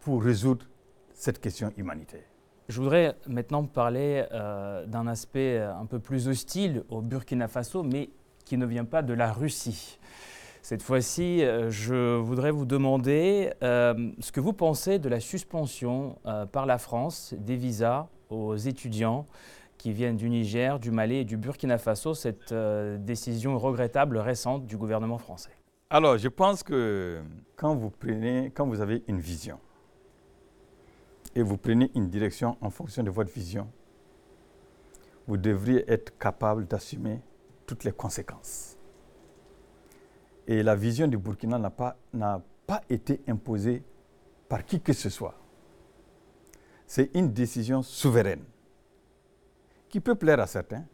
pour 0.00 0.22
résoudre 0.22 0.66
cette 1.14 1.40
question 1.40 1.72
humanitaire. 1.76 2.24
Je 2.68 2.80
voudrais 2.80 3.16
maintenant 3.26 3.64
parler 3.64 4.24
euh, 4.32 4.86
d'un 4.86 5.06
aspect 5.06 5.58
euh, 5.58 5.74
un 5.76 5.84
peu 5.84 5.98
plus 5.98 6.28
hostile 6.28 6.82
au 6.88 7.02
Burkina 7.02 7.46
Faso, 7.46 7.82
mais 7.82 8.08
qui 8.44 8.56
ne 8.56 8.64
vient 8.64 8.86
pas 8.86 9.02
de 9.02 9.12
la 9.12 9.32
Russie. 9.32 9.98
Cette 10.62 10.82
fois-ci, 10.82 11.44
euh, 11.44 11.70
je 11.70 12.16
voudrais 12.16 12.50
vous 12.50 12.64
demander 12.64 13.52
ce 13.60 14.32
que 14.32 14.40
vous 14.40 14.54
pensez 14.54 14.98
de 14.98 15.10
la 15.10 15.20
suspension 15.20 16.18
par 16.52 16.64
la 16.64 16.78
France 16.78 17.34
des 17.36 17.56
visas 17.56 18.08
aux 18.30 18.56
étudiants 18.56 19.26
qui 19.84 19.92
viennent 19.92 20.16
du 20.16 20.30
Niger, 20.30 20.78
du 20.80 20.90
Mali 20.90 21.16
et 21.16 21.24
du 21.26 21.36
Burkina 21.36 21.76
Faso, 21.76 22.14
cette 22.14 22.52
euh, 22.52 22.96
décision 22.96 23.58
regrettable 23.58 24.16
récente 24.16 24.64
du 24.64 24.78
gouvernement 24.78 25.18
français 25.18 25.50
Alors, 25.90 26.16
je 26.16 26.28
pense 26.28 26.62
que 26.62 27.20
quand 27.54 27.74
vous, 27.74 27.90
prenez, 27.90 28.50
quand 28.54 28.66
vous 28.66 28.80
avez 28.80 29.04
une 29.08 29.20
vision 29.20 29.58
et 31.34 31.42
vous 31.42 31.58
prenez 31.58 31.90
une 31.94 32.08
direction 32.08 32.56
en 32.62 32.70
fonction 32.70 33.02
de 33.02 33.10
votre 33.10 33.30
vision, 33.30 33.68
vous 35.26 35.36
devriez 35.36 35.84
être 35.92 36.16
capable 36.16 36.66
d'assumer 36.66 37.20
toutes 37.66 37.84
les 37.84 37.92
conséquences. 37.92 38.78
Et 40.46 40.62
la 40.62 40.76
vision 40.76 41.08
du 41.08 41.18
Burkina 41.18 41.58
n'a 41.58 41.68
pas, 41.68 41.98
pas 42.66 42.80
été 42.88 43.20
imposée 43.28 43.82
par 44.48 44.64
qui 44.64 44.80
que 44.80 44.94
ce 44.94 45.10
soit. 45.10 45.34
C'est 46.86 47.10
une 47.12 47.34
décision 47.34 47.82
souveraine 47.82 48.44
qui 49.94 50.00
peut 50.00 50.16
plaire 50.16 50.40
à 50.40 50.48
certains, 50.48 50.84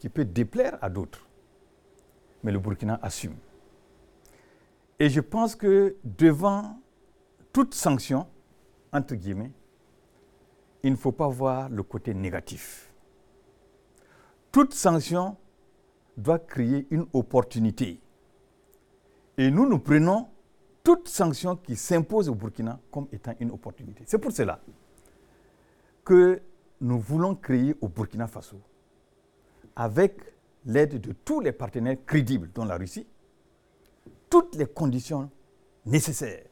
qui 0.00 0.08
peut 0.08 0.24
déplaire 0.24 0.76
à 0.82 0.90
d'autres. 0.90 1.28
Mais 2.42 2.50
le 2.50 2.58
Burkina 2.58 2.98
assume. 3.04 3.36
Et 4.98 5.08
je 5.08 5.20
pense 5.20 5.54
que 5.54 5.94
devant 6.02 6.76
toute 7.52 7.72
sanction, 7.72 8.26
entre 8.92 9.14
guillemets, 9.14 9.52
il 10.82 10.90
ne 10.90 10.96
faut 10.96 11.12
pas 11.12 11.28
voir 11.28 11.68
le 11.68 11.84
côté 11.84 12.12
négatif. 12.12 12.92
Toute 14.50 14.74
sanction 14.74 15.36
doit 16.16 16.40
créer 16.40 16.88
une 16.90 17.06
opportunité. 17.12 18.00
Et 19.38 19.52
nous, 19.52 19.68
nous 19.68 19.78
prenons 19.78 20.30
toute 20.82 21.06
sanction 21.06 21.54
qui 21.54 21.76
s'impose 21.76 22.28
au 22.28 22.34
Burkina 22.34 22.80
comme 22.90 23.06
étant 23.12 23.36
une 23.38 23.52
opportunité. 23.52 24.02
C'est 24.04 24.18
pour 24.18 24.32
cela 24.32 24.58
que 26.04 26.42
nous 26.80 26.98
voulons 26.98 27.34
créer 27.34 27.74
au 27.80 27.88
Burkina 27.88 28.26
Faso, 28.26 28.60
avec 29.76 30.16
l'aide 30.64 31.00
de 31.00 31.12
tous 31.12 31.40
les 31.40 31.52
partenaires 31.52 31.96
crédibles, 32.06 32.50
dont 32.54 32.64
la 32.64 32.76
Russie, 32.76 33.06
toutes 34.28 34.54
les 34.56 34.66
conditions 34.66 35.30
nécessaires 35.84 36.44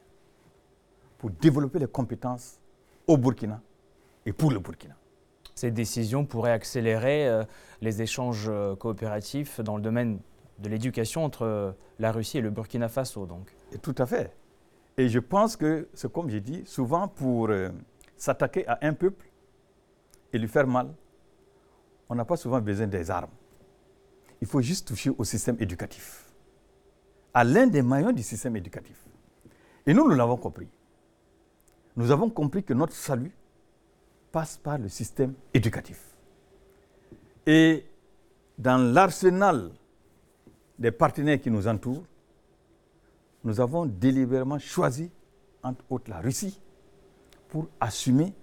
pour 1.18 1.30
développer 1.30 1.78
les 1.78 1.86
compétences 1.86 2.60
au 3.06 3.16
Burkina 3.16 3.60
et 4.26 4.32
pour 4.32 4.50
le 4.50 4.58
Burkina. 4.58 4.94
Ces 5.54 5.70
décisions 5.70 6.24
pourraient 6.24 6.52
accélérer 6.52 7.26
euh, 7.26 7.44
les 7.80 8.02
échanges 8.02 8.46
euh, 8.48 8.76
coopératifs 8.76 9.60
dans 9.60 9.76
le 9.76 9.82
domaine 9.82 10.20
de 10.60 10.68
l'éducation 10.68 11.24
entre 11.24 11.44
euh, 11.44 11.72
la 11.98 12.12
Russie 12.12 12.38
et 12.38 12.40
le 12.40 12.50
Burkina 12.50 12.88
Faso, 12.88 13.26
donc. 13.26 13.52
Et 13.72 13.78
tout 13.78 13.94
à 13.98 14.06
fait. 14.06 14.36
Et 14.96 15.08
je 15.08 15.18
pense 15.18 15.56
que 15.56 15.88
c'est 15.94 16.12
comme 16.12 16.28
j'ai 16.28 16.40
dit, 16.40 16.62
souvent 16.66 17.08
pour 17.08 17.50
s'attaquer 18.16 18.66
à 18.66 18.78
un 18.82 18.92
peuple 18.92 19.27
et 20.32 20.38
lui 20.38 20.48
faire 20.48 20.66
mal, 20.66 20.92
on 22.08 22.14
n'a 22.14 22.24
pas 22.24 22.36
souvent 22.36 22.60
besoin 22.60 22.86
des 22.86 23.10
armes. 23.10 23.30
Il 24.40 24.46
faut 24.46 24.60
juste 24.60 24.88
toucher 24.88 25.10
au 25.16 25.24
système 25.24 25.56
éducatif, 25.60 26.30
à 27.34 27.44
l'un 27.44 27.66
des 27.66 27.82
maillons 27.82 28.12
du 28.12 28.22
système 28.22 28.56
éducatif. 28.56 28.96
Et 29.86 29.94
nous, 29.94 30.08
nous 30.08 30.14
l'avons 30.14 30.36
compris. 30.36 30.68
Nous 31.96 32.10
avons 32.10 32.30
compris 32.30 32.62
que 32.62 32.74
notre 32.74 32.92
salut 32.94 33.32
passe 34.30 34.56
par 34.56 34.78
le 34.78 34.88
système 34.88 35.34
éducatif. 35.52 36.14
Et 37.46 37.84
dans 38.58 38.78
l'arsenal 38.78 39.70
des 40.78 40.90
partenaires 40.92 41.40
qui 41.40 41.50
nous 41.50 41.66
entourent, 41.66 42.04
nous 43.44 43.60
avons 43.60 43.86
délibérément 43.86 44.58
choisi, 44.58 45.10
entre 45.62 45.84
autres 45.90 46.10
la 46.10 46.20
Russie, 46.20 46.60
pour 47.48 47.68
assumer 47.80 48.34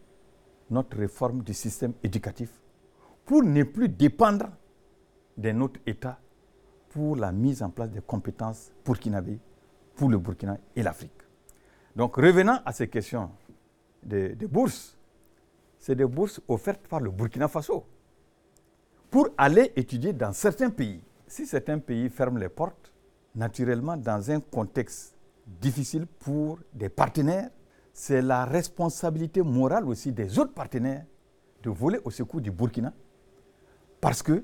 notre 0.70 0.98
réforme 0.98 1.44
du 1.44 1.54
système 1.54 1.94
éducatif, 2.04 2.50
pour 3.26 3.44
ne 3.44 3.64
plus 3.64 3.90
dépendre 3.90 4.50
de 5.38 5.52
notre 5.52 5.80
État 5.86 6.20
pour 6.90 7.16
la 7.16 7.32
mise 7.32 7.62
en 7.62 7.70
place 7.70 7.90
des 7.92 8.02
compétences 8.02 8.72
burkinabées 8.86 9.40
pour 9.96 10.10
le 10.10 10.18
Burkina 10.18 10.58
et 10.76 10.84
l'Afrique. 10.84 11.12
Donc 11.96 12.16
revenant 12.16 12.60
à 12.66 12.72
ces 12.72 12.88
questions 12.88 13.30
de, 14.04 14.34
de 14.34 14.48
bourses, 14.48 14.98
c'est 15.80 15.96
des 15.96 16.06
bourses 16.06 16.42
offertes 16.48 16.88
par 16.88 17.00
le 17.00 17.12
Burkina 17.12 17.48
Faso 17.48 17.86
pour 19.10 19.30
aller 19.38 19.72
étudier 19.76 20.14
dans 20.14 20.34
certains 20.34 20.70
pays. 20.70 21.02
Si 21.28 21.46
certains 21.46 21.80
pays 21.80 22.10
ferment 22.10 22.38
les 22.38 22.50
portes, 22.50 22.94
naturellement, 23.34 23.98
dans 23.98 24.32
un 24.32 24.40
contexte 24.40 25.16
difficile 25.46 26.06
pour 26.06 26.60
des 26.74 26.90
partenaires, 26.90 27.50
c'est 27.98 28.22
la 28.22 28.44
responsabilité 28.44 29.42
morale 29.42 29.88
aussi 29.88 30.12
des 30.12 30.38
autres 30.38 30.54
partenaires 30.54 31.06
de 31.64 31.70
voler 31.70 31.98
au 32.04 32.12
secours 32.12 32.42
du 32.42 32.52
Burkina 32.52 32.94
parce 34.02 34.22
que 34.22 34.44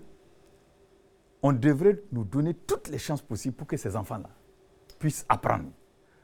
on 1.43 1.51
devrait 1.51 2.01
nous 2.13 2.23
donner 2.23 2.53
toutes 2.53 2.87
les 2.87 2.97
chances 2.97 3.21
possibles 3.21 3.53
pour 3.57 3.67
que 3.67 3.75
ces 3.75 3.97
enfants-là 3.97 4.29
puissent 4.97 5.25
apprendre. 5.27 5.69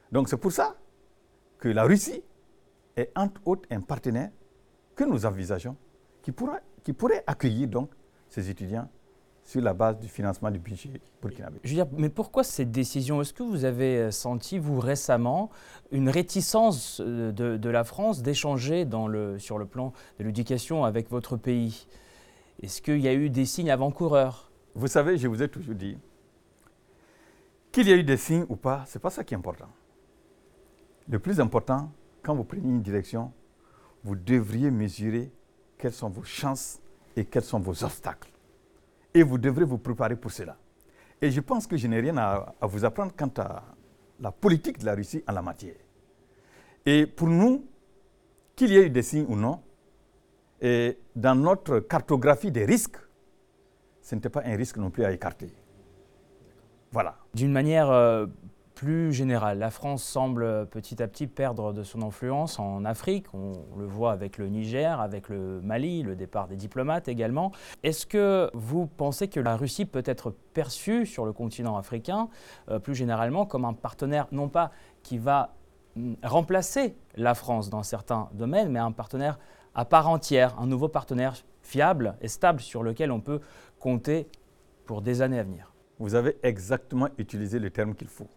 Donc 0.10 0.30
c'est 0.30 0.38
pour 0.38 0.54
ça 0.54 0.78
que 1.58 1.68
la 1.68 1.84
Russie 1.84 2.24
est 2.96 3.12
entre 3.14 3.42
autres 3.44 3.68
un 3.72 3.82
partenaire 3.82 4.32
que 4.96 5.04
nous 5.04 5.26
envisageons 5.26 5.76
qui, 6.22 6.32
pourra, 6.32 6.62
qui 6.82 6.94
pourrait 6.94 7.26
accueillir 7.28 7.68
donc 7.68 7.92
ces 8.30 8.50
étudiants 8.50 8.90
sur 9.48 9.62
la 9.62 9.74
base 9.74 9.98
du 9.98 10.10
financement 10.10 10.52
du 10.52 10.60
budget 10.60 11.00
burkinabé. 11.22 11.60
Je 11.64 11.70
veux 11.70 11.76
dire, 11.76 11.88
mais 11.98 12.10
pourquoi 12.10 12.44
cette 12.44 12.70
décision? 12.70 13.22
Est-ce 13.22 13.34
que 13.34 13.44
vous 13.44 13.64
avez 13.64 13.98
euh, 13.98 14.12
senti, 14.12 14.60
vous 14.60 14.78
récemment, 14.82 15.50
une 15.92 16.10
réticence 16.10 17.00
euh, 17.00 17.32
de, 17.32 17.70
la 17.70 17.86
France 17.86 18.22
d'échanger 18.22 18.86
sur 19.38 19.58
le 19.58 19.66
plan 19.66 19.94
de 20.20 20.26
l'éducation 20.26 20.84
avec 20.84 21.10
votre 21.10 21.38
pays? 21.38 21.88
Est-ce 22.62 22.82
qu'il 22.82 23.00
y 23.00 23.08
a 23.08 23.14
eu 23.14 23.30
des 23.30 23.46
signes 23.46 23.72
avant-coureurs? 23.72 24.52
Vous 24.76 24.88
savez, 24.88 25.18
je 25.18 25.30
vous 25.30 25.42
ai 25.42 25.48
toujours 25.48 25.76
dit, 25.76 25.98
qu'il 27.72 27.88
y 27.88 27.94
a 27.94 27.96
eu 27.96 28.04
des 28.04 28.18
signes 28.18 28.46
ou 28.50 28.58
pas, 28.58 28.84
ce 28.86 28.98
n'est 28.98 29.02
pas 29.02 29.12
ça 29.12 29.24
qui 29.24 29.34
est 29.34 29.38
important. 29.38 29.70
Le 31.08 31.20
plus 31.20 31.40
important, 31.40 31.90
quand 32.22 32.36
vous 32.36 32.44
prenez 32.44 32.68
une 32.68 32.82
direction, 32.82 33.32
vous 34.04 34.18
devriez 34.18 34.72
mesurer 34.72 35.32
quelles 35.78 35.94
sont 35.94 36.10
vos 36.10 36.24
chances 36.24 36.82
et 37.16 37.24
quels 37.24 37.44
sont 37.44 37.62
vos 37.62 37.86
obstacles. 37.86 38.30
Et 39.18 39.24
vous 39.24 39.40
devrez 39.40 39.66
vous 39.66 39.80
préparer 39.80 40.16
pour 40.16 40.30
cela. 40.30 40.56
Et 41.20 41.32
je 41.32 41.42
pense 41.42 41.66
que 41.66 41.76
je 41.76 41.88
n'ai 41.88 42.00
rien 42.00 42.16
à, 42.18 42.54
vous 42.62 42.86
apprendre 42.86 43.14
quant 43.18 43.32
à 43.38 43.64
la 44.20 44.32
politique 44.32 44.78
de 44.78 44.86
la 44.86 44.94
Russie 44.94 45.24
en 45.28 45.34
la 45.34 45.42
matière. 45.42 45.74
Et 46.86 47.08
pour 47.08 47.28
nous, 47.28 47.66
qu'il 48.56 48.70
y 48.70 48.76
ait 48.76 48.86
eu 48.86 48.90
des 48.92 49.02
signes 49.02 49.26
ou 49.28 49.36
non, 49.36 49.60
et 50.62 51.00
dans 51.16 51.34
notre 51.34 51.80
cartographie 51.80 52.52
des 52.52 52.66
risques, 52.66 53.00
ce 54.04 54.14
n'était 54.14 54.30
pas 54.30 54.44
un 54.46 54.56
risque 54.56 54.78
non 54.78 54.92
plus 54.92 55.04
à 55.04 55.12
écarter. 55.12 55.50
Voilà. 56.92 57.18
D'une 57.34 57.52
manière 57.52 57.90
euh, 57.90 58.28
plus 58.78 59.12
générale. 59.12 59.58
La 59.58 59.72
France 59.72 60.04
semble 60.04 60.68
petit 60.68 61.02
à 61.02 61.08
petit 61.08 61.26
perdre 61.26 61.74
de 61.74 61.82
son 61.82 62.04
influence 62.04 62.60
en 62.60 62.86
Afrique. 62.86 63.26
On 63.34 63.54
le 63.76 63.88
voit 63.88 64.12
avec 64.12 64.38
le 64.38 64.50
Niger, 64.50 65.02
avec 65.02 65.30
le 65.30 65.60
Mali, 65.62 66.04
le 66.04 66.16
départ 66.16 66.48
des 66.48 66.56
diplomates 66.56 67.08
également. 67.08 67.52
Est-ce 67.82 68.06
que 68.06 68.52
vous 68.54 68.86
pensez 68.86 69.30
que 69.30 69.40
la 69.40 69.58
Russie 69.58 69.86
peut 69.86 70.04
être 70.06 70.30
perçue 70.54 71.08
sur 71.08 71.26
le 71.26 71.34
continent 71.34 71.76
africain, 71.76 72.30
euh, 72.70 72.78
plus 72.78 72.94
généralement, 72.94 73.48
comme 73.48 73.66
un 73.66 73.74
partenaire, 73.74 74.28
non 74.32 74.48
pas 74.48 74.70
qui 75.02 75.18
va 75.18 75.56
mm, 75.96 76.14
remplacer 76.22 76.96
la 77.16 77.34
France 77.34 77.72
dans 77.72 77.82
certains 77.82 78.30
domaines, 78.34 78.70
mais 78.70 78.80
un 78.80 78.92
partenaire 78.92 79.40
à 79.74 79.86
part 79.86 80.08
entière, 80.08 80.56
un 80.60 80.68
nouveau 80.68 80.88
partenaire 80.88 81.34
fiable 81.64 82.16
et 82.22 82.28
stable 82.28 82.60
sur 82.60 82.84
lequel 82.84 83.12
on 83.12 83.22
peut 83.22 83.42
compter 83.80 84.28
pour 84.86 85.02
des 85.02 85.24
années 85.24 85.40
à 85.40 85.44
venir? 85.44 85.74
Vous 85.98 86.14
avez 86.14 86.38
exactement 86.44 87.08
utilisé 87.18 87.58
le 87.58 87.72
terme 87.72 87.96
qu'il 87.96 88.08
faut 88.08 88.30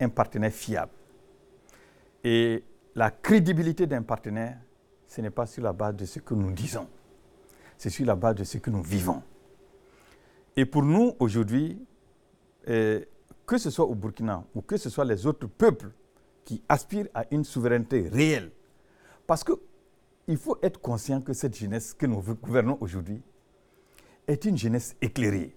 un 0.00 0.08
partenaire 0.08 0.52
fiable. 0.52 0.92
Et 2.24 2.64
la 2.94 3.10
crédibilité 3.10 3.86
d'un 3.86 4.02
partenaire, 4.02 4.58
ce 5.06 5.20
n'est 5.20 5.30
pas 5.30 5.46
sur 5.46 5.62
la 5.62 5.72
base 5.72 5.96
de 5.96 6.04
ce 6.04 6.18
que 6.18 6.34
nous 6.34 6.50
disons, 6.52 6.88
c'est 7.76 7.90
sur 7.90 8.06
la 8.06 8.16
base 8.16 8.36
de 8.36 8.44
ce 8.44 8.58
que 8.58 8.70
nous 8.70 8.82
vivons. 8.82 9.22
Et 10.56 10.64
pour 10.66 10.82
nous, 10.82 11.14
aujourd'hui, 11.18 11.80
eh, 12.66 13.06
que 13.46 13.56
ce 13.56 13.70
soit 13.70 13.84
au 13.86 13.94
Burkina 13.94 14.44
ou 14.54 14.60
que 14.60 14.76
ce 14.76 14.90
soit 14.90 15.04
les 15.04 15.26
autres 15.26 15.46
peuples 15.46 15.90
qui 16.44 16.62
aspirent 16.68 17.08
à 17.14 17.24
une 17.30 17.44
souveraineté 17.44 18.08
réelle, 18.08 18.50
parce 19.26 19.44
qu'il 19.44 20.36
faut 20.36 20.58
être 20.62 20.80
conscient 20.80 21.20
que 21.20 21.32
cette 21.32 21.56
jeunesse 21.56 21.94
que 21.94 22.06
nous 22.06 22.20
gouvernons 22.20 22.76
aujourd'hui 22.80 23.22
est 24.26 24.44
une 24.44 24.58
jeunesse 24.58 24.96
éclairée. 25.00 25.54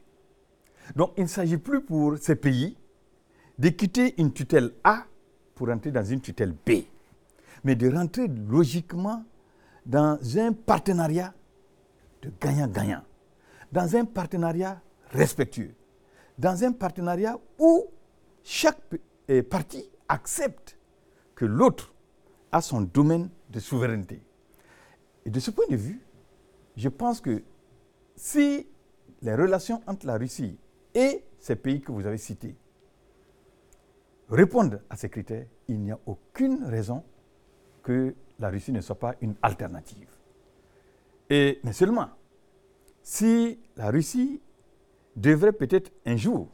Donc 0.96 1.14
il 1.18 1.24
ne 1.24 1.28
s'agit 1.28 1.58
plus 1.58 1.82
pour 1.82 2.18
ces 2.18 2.36
pays 2.36 2.78
de 3.62 3.70
quitter 3.70 4.16
une 4.20 4.34
tutelle 4.34 4.72
A 4.84 5.06
pour 5.54 5.70
entrer 5.70 5.92
dans 5.92 6.04
une 6.04 6.20
tutelle 6.20 6.52
B, 6.66 6.82
mais 7.64 7.76
de 7.76 7.92
rentrer 7.96 8.28
logiquement 8.28 9.24
dans 9.86 10.18
un 10.40 10.52
partenariat 10.52 11.32
de 12.24 12.32
gagnant-gagnant, 12.42 13.04
dans 13.72 13.96
un 13.96 14.06
partenariat 14.06 14.82
respectueux, 15.12 15.76
dans 16.40 16.64
un 16.64 16.72
partenariat 16.72 17.38
où 17.60 17.86
chaque 18.44 18.80
euh, 19.30 19.44
partie 19.44 19.88
accepte 20.10 20.76
que 21.36 21.46
l'autre 21.46 21.94
a 22.52 22.62
son 22.62 22.82
domaine 22.82 23.30
de 23.52 23.60
souveraineté. 23.60 24.24
Et 25.24 25.30
de 25.30 25.40
ce 25.40 25.52
point 25.52 25.68
de 25.70 25.76
vue, 25.76 26.02
je 26.76 26.90
pense 26.90 27.22
que 27.22 27.44
si 28.16 28.66
les 29.22 29.36
relations 29.36 29.84
entre 29.86 30.08
la 30.08 30.18
Russie 30.18 30.58
et 30.96 31.24
ces 31.38 31.56
pays 31.56 31.80
que 31.80 31.92
vous 31.92 32.08
avez 32.08 32.18
cités 32.18 32.56
répondent 34.32 34.82
à 34.90 34.96
ces 34.96 35.10
critères, 35.10 35.46
il 35.68 35.80
n'y 35.80 35.92
a 35.92 36.00
aucune 36.06 36.64
raison 36.64 37.04
que 37.84 38.16
la 38.40 38.50
Russie 38.50 38.72
ne 38.72 38.82
soit 38.82 38.98
pas 38.98 39.16
une 39.22 39.36
alternative. 39.42 40.10
Et, 41.30 41.60
mais 41.64 41.74
seulement, 41.74 42.10
si 43.04 43.60
la 43.78 43.92
Russie 43.92 44.42
devrait 45.16 45.52
peut-être 45.52 45.92
un 46.06 46.16
jour, 46.16 46.50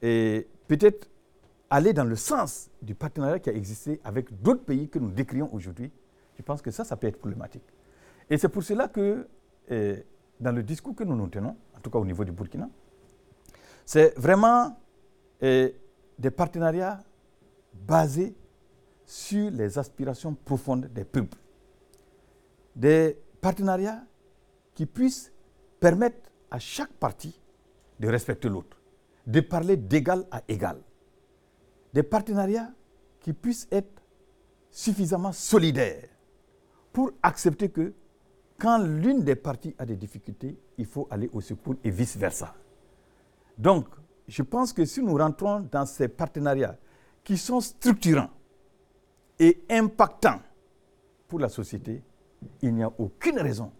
peut-être 0.00 1.08
aller 1.70 1.92
dans 1.92 2.04
le 2.04 2.16
sens 2.16 2.70
du 2.82 2.94
partenariat 2.94 3.38
qui 3.38 3.50
a 3.50 3.52
existé 3.52 4.00
avec 4.04 4.40
d'autres 4.40 4.64
pays 4.64 4.88
que 4.88 4.98
nous 4.98 5.10
décrions 5.10 5.52
aujourd'hui, 5.52 5.90
je 6.36 6.42
pense 6.42 6.62
que 6.62 6.70
ça, 6.70 6.84
ça 6.84 6.96
peut 6.96 7.06
être 7.06 7.18
problématique. 7.18 7.64
Et 8.30 8.38
c'est 8.38 8.48
pour 8.48 8.62
cela 8.62 8.88
que, 8.88 9.26
eh, 9.68 10.04
dans 10.40 10.52
le 10.52 10.62
discours 10.62 10.94
que 10.94 11.04
nous 11.04 11.16
nous 11.16 11.28
tenons, 11.28 11.56
en 11.76 11.80
tout 11.80 11.90
cas 11.90 11.98
au 11.98 12.04
niveau 12.04 12.24
du 12.24 12.32
Burkina, 12.32 12.68
c'est 13.84 14.16
vraiment 14.18 14.78
eh, 15.40 15.74
des 16.18 16.30
partenariats 16.30 16.98
basés 17.72 18.34
sur 19.04 19.50
les 19.50 19.78
aspirations 19.78 20.34
profondes 20.34 20.86
des 20.86 21.04
peuples. 21.04 21.38
Des 22.74 23.18
partenariats 23.40 24.02
qui 24.74 24.86
puissent 24.86 25.32
permettre 25.80 26.30
à 26.50 26.58
chaque 26.58 26.92
partie 26.92 27.40
de 28.00 28.08
respecter 28.08 28.48
l'autre, 28.48 28.76
de 29.26 29.40
parler 29.40 29.76
d'égal 29.76 30.26
à 30.30 30.42
égal. 30.48 30.78
Des 31.92 32.02
partenariats 32.02 32.70
qui 33.20 33.32
puissent 33.32 33.68
être 33.70 34.02
suffisamment 34.70 35.32
solidaires 35.32 36.08
pour 36.92 37.12
accepter 37.22 37.70
que 37.70 37.94
quand 38.58 38.78
l'une 38.78 39.22
des 39.22 39.36
parties 39.36 39.74
a 39.78 39.86
des 39.86 39.96
difficultés, 39.96 40.58
il 40.78 40.86
faut 40.86 41.06
aller 41.10 41.28
au 41.32 41.40
secours 41.40 41.74
et 41.84 41.90
vice-versa. 41.90 42.54
Donc, 43.58 43.86
je 44.28 44.42
pense 44.42 44.72
que 44.72 44.84
si 44.84 45.02
nous 45.02 45.16
rentrons 45.16 45.60
dans 45.70 45.86
ces 45.86 46.08
partenariats 46.08 46.76
qui 47.22 47.36
sont 47.36 47.60
structurants, 47.60 48.30
et 49.38 49.62
impactant 49.70 50.40
pour 51.28 51.38
la 51.38 51.48
société, 51.48 52.02
il 52.62 52.74
n'y 52.74 52.82
a 52.82 52.92
aucune 52.98 53.38
raison 53.38 53.72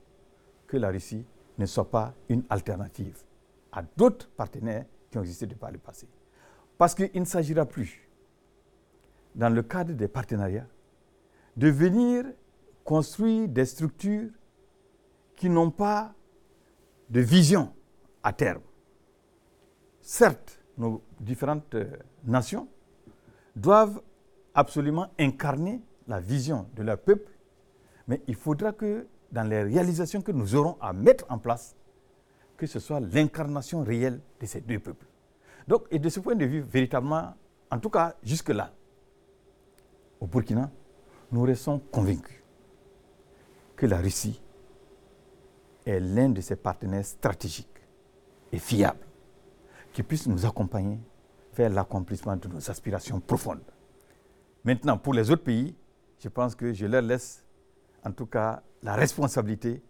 que 0.66 0.76
la 0.76 0.90
Russie 0.90 1.24
ne 1.58 1.66
soit 1.66 1.90
pas 1.90 2.14
une 2.28 2.42
alternative 2.50 3.16
à 3.72 3.82
d'autres 3.96 4.28
partenaires 4.30 4.84
qui 5.10 5.18
ont 5.18 5.22
existé 5.22 5.46
depuis 5.46 5.72
le 5.72 5.78
passé. 5.78 6.08
Parce 6.76 6.94
qu'il 6.94 7.10
ne 7.14 7.24
s'agira 7.24 7.64
plus, 7.64 8.08
dans 9.34 9.48
le 9.48 9.62
cadre 9.62 9.92
des 9.94 10.08
partenariats, 10.08 10.66
de 11.56 11.68
venir 11.68 12.24
construire 12.84 13.48
des 13.48 13.64
structures 13.64 14.30
qui 15.36 15.48
n'ont 15.48 15.70
pas 15.70 16.14
de 17.08 17.20
vision 17.20 17.72
à 18.22 18.32
terme. 18.32 18.60
Certes, 20.08 20.60
nos 20.78 21.02
différentes 21.18 21.74
euh, 21.74 21.90
nations 22.24 22.68
doivent 23.56 24.00
absolument 24.54 25.08
incarner 25.18 25.82
la 26.06 26.20
vision 26.20 26.68
de 26.76 26.84
leur 26.84 26.96
peuple, 26.96 27.32
mais 28.06 28.22
il 28.28 28.36
faudra 28.36 28.70
que 28.70 29.08
dans 29.32 29.42
les 29.42 29.64
réalisations 29.64 30.22
que 30.22 30.30
nous 30.30 30.54
aurons 30.54 30.76
à 30.80 30.92
mettre 30.92 31.24
en 31.28 31.38
place, 31.38 31.74
que 32.56 32.68
ce 32.68 32.78
soit 32.78 33.00
l'incarnation 33.00 33.82
réelle 33.82 34.20
de 34.40 34.46
ces 34.46 34.60
deux 34.60 34.78
peuples. 34.78 35.08
Donc, 35.66 35.88
et 35.90 35.98
de 35.98 36.08
ce 36.08 36.20
point 36.20 36.36
de 36.36 36.44
vue, 36.44 36.60
véritablement, 36.60 37.34
en 37.68 37.80
tout 37.80 37.90
cas 37.90 38.14
jusque-là, 38.22 38.72
au 40.20 40.28
Burkina, 40.28 40.70
nous 41.32 41.42
restons 41.42 41.80
convaincus 41.80 42.44
que 43.74 43.86
la 43.86 43.98
Russie 43.98 44.40
est 45.84 45.98
l'un 45.98 46.28
de 46.28 46.40
ses 46.40 46.54
partenaires 46.54 47.04
stratégiques 47.04 47.82
et 48.52 48.58
fiables 48.60 49.05
qui 49.96 50.02
puisse 50.02 50.26
nous 50.26 50.44
accompagner 50.44 50.98
vers 51.54 51.70
l'accomplissement 51.70 52.36
de 52.36 52.48
nos 52.48 52.70
aspirations 52.70 53.18
profondes. 53.18 53.62
Maintenant, 54.62 54.98
pour 54.98 55.14
les 55.14 55.30
autres 55.30 55.42
pays, 55.44 55.74
je 56.22 56.28
pense 56.28 56.54
que 56.54 56.74
je 56.74 56.84
leur 56.84 57.00
laisse 57.00 57.42
en 58.04 58.12
tout 58.12 58.26
cas 58.26 58.62
la 58.82 58.94
responsabilité 58.94 59.82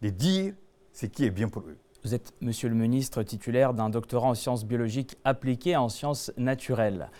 de 0.00 0.10
dire 0.10 0.54
ce 0.92 1.06
qui 1.06 1.24
est 1.24 1.30
bien 1.30 1.48
pour 1.48 1.62
eux. 1.62 1.76
Vous 2.04 2.14
êtes, 2.14 2.32
monsieur 2.40 2.68
le 2.68 2.76
ministre, 2.76 3.24
titulaire 3.24 3.74
d'un 3.74 3.90
doctorat 3.90 4.28
en 4.28 4.34
sciences 4.34 4.64
biologiques 4.64 5.16
appliquées 5.24 5.74
en 5.74 5.88
sciences 5.88 6.30
naturelles. 6.36 7.10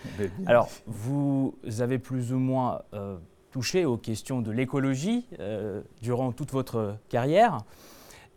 Alors, 0.46 0.70
vous 0.86 1.56
avez 1.80 1.98
plus 1.98 2.32
ou 2.32 2.38
moins 2.38 2.82
euh, 2.94 3.16
touché 3.50 3.84
aux 3.84 3.96
questions 3.96 4.42
de 4.42 4.52
l'écologie 4.52 5.26
euh, 5.40 5.82
durant 6.02 6.30
toute 6.30 6.52
votre 6.52 6.98
carrière. 7.08 7.58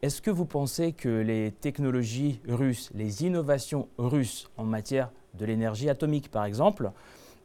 Est-ce 0.02 0.20
que 0.20 0.32
vous 0.32 0.46
pensez 0.46 0.94
que 0.94 1.10
les 1.10 1.52
technologies 1.52 2.42
russes, 2.48 2.90
les 2.96 3.24
innovations 3.24 3.88
russes 4.00 4.50
en 4.58 4.64
matière 4.64 5.12
de 5.36 5.46
l'énergie 5.46 5.90
atomique 5.90 6.32
par 6.32 6.46
exemple, 6.46 6.92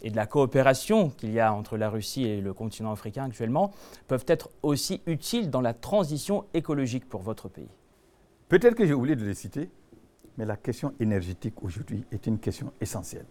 et 0.02 0.10
de 0.10 0.16
la 0.16 0.26
coopération 0.26 1.10
qu'il 1.10 1.32
y 1.32 1.40
a 1.40 1.52
entre 1.52 1.76
la 1.76 1.90
Russie 1.90 2.24
et 2.24 2.40
le 2.40 2.54
continent 2.54 2.92
africain 2.92 3.24
actuellement, 3.24 3.72
peuvent 4.08 4.24
être 4.26 4.48
aussi 4.62 5.02
utiles 5.06 5.50
dans 5.50 5.60
la 5.60 5.74
transition 5.74 6.46
écologique 6.54 7.06
pour 7.06 7.20
votre 7.20 7.50
pays? 7.50 7.68
Peut-être 8.48 8.74
que 8.74 8.86
j'ai 8.86 8.94
oublié 8.94 9.16
de 9.16 9.24
les 9.24 9.34
citer, 9.34 9.68
mais 10.38 10.46
la 10.46 10.56
question 10.56 10.94
énergétique 10.98 11.62
aujourd'hui 11.62 12.06
est 12.10 12.26
une 12.26 12.38
question 12.38 12.72
essentielle. 12.80 13.26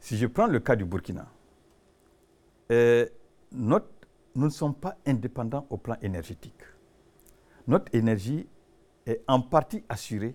Si 0.00 0.18
je 0.18 0.26
prends 0.26 0.46
le 0.46 0.60
cas 0.60 0.76
du 0.76 0.84
Burkina, 0.84 1.26
euh, 2.72 3.06
nous 3.52 3.80
ne 4.34 4.48
sommes 4.50 4.74
pas 4.74 4.96
indépendants 5.06 5.66
au 5.70 5.78
plan 5.78 5.96
énergétique 6.02 6.60
notre 7.66 7.94
énergie 7.94 8.46
est 9.06 9.22
en 9.28 9.40
partie 9.40 9.84
assurée 9.88 10.34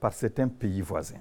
par 0.00 0.12
certains 0.12 0.48
pays 0.48 0.80
voisins. 0.80 1.20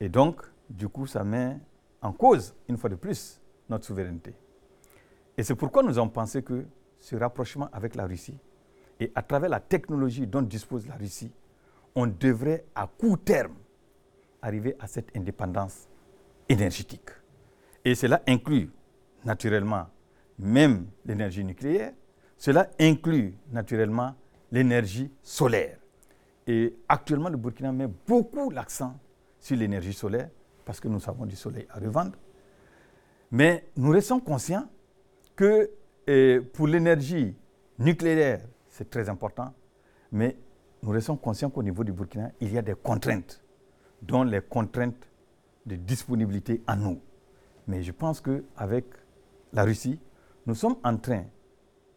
Et 0.00 0.08
donc, 0.08 0.42
du 0.68 0.88
coup, 0.88 1.06
ça 1.06 1.24
met 1.24 1.58
en 2.02 2.12
cause, 2.12 2.54
une 2.68 2.76
fois 2.76 2.90
de 2.90 2.96
plus, 2.96 3.40
notre 3.68 3.84
souveraineté. 3.84 4.34
Et 5.36 5.42
c'est 5.42 5.54
pourquoi 5.54 5.82
nous 5.82 5.98
avons 5.98 6.08
pensé 6.08 6.42
que 6.42 6.64
ce 6.98 7.16
rapprochement 7.16 7.68
avec 7.72 7.94
la 7.94 8.06
Russie, 8.06 8.38
et 8.98 9.12
à 9.14 9.22
travers 9.22 9.50
la 9.50 9.60
technologie 9.60 10.26
dont 10.26 10.42
dispose 10.42 10.86
la 10.86 10.94
Russie, 10.94 11.32
on 11.94 12.06
devrait 12.06 12.64
à 12.74 12.86
court 12.86 13.18
terme 13.22 13.54
arriver 14.40 14.76
à 14.78 14.86
cette 14.86 15.14
indépendance 15.16 15.88
énergétique. 16.48 17.10
Et 17.84 17.94
cela 17.94 18.22
inclut 18.26 18.70
naturellement 19.24 19.86
même 20.38 20.86
l'énergie 21.04 21.44
nucléaire, 21.44 21.92
cela 22.36 22.68
inclut 22.78 23.34
naturellement 23.50 24.14
l'énergie 24.52 25.10
solaire. 25.22 25.78
Et 26.46 26.76
actuellement, 26.88 27.28
le 27.28 27.36
Burkina 27.36 27.72
met 27.72 27.88
beaucoup 28.06 28.50
l'accent 28.50 28.98
sur 29.40 29.56
l'énergie 29.56 29.92
solaire 29.92 30.30
parce 30.64 30.80
que 30.80 30.88
nous 30.88 31.00
avons 31.08 31.26
du 31.26 31.36
soleil 31.36 31.66
à 31.70 31.78
revendre. 31.78 32.12
Mais 33.30 33.66
nous 33.76 33.90
restons 33.90 34.20
conscients 34.20 34.68
que 35.34 35.70
eh, 36.06 36.40
pour 36.52 36.68
l'énergie 36.68 37.34
nucléaire, 37.78 38.40
c'est 38.68 38.88
très 38.88 39.08
important, 39.08 39.52
mais 40.12 40.36
nous 40.82 40.90
restons 40.90 41.16
conscients 41.16 41.50
qu'au 41.50 41.62
niveau 41.62 41.82
du 41.82 41.92
Burkina, 41.92 42.30
il 42.40 42.52
y 42.52 42.58
a 42.58 42.62
des 42.62 42.74
contraintes, 42.74 43.42
dont 44.02 44.22
les 44.22 44.40
contraintes 44.40 45.08
de 45.64 45.74
disponibilité 45.76 46.62
en 46.68 46.84
eau. 46.84 47.00
Mais 47.66 47.82
je 47.82 47.90
pense 47.90 48.20
qu'avec 48.20 48.84
la 49.52 49.64
Russie, 49.64 49.98
nous 50.46 50.54
sommes 50.54 50.76
en 50.84 50.96
train 50.96 51.24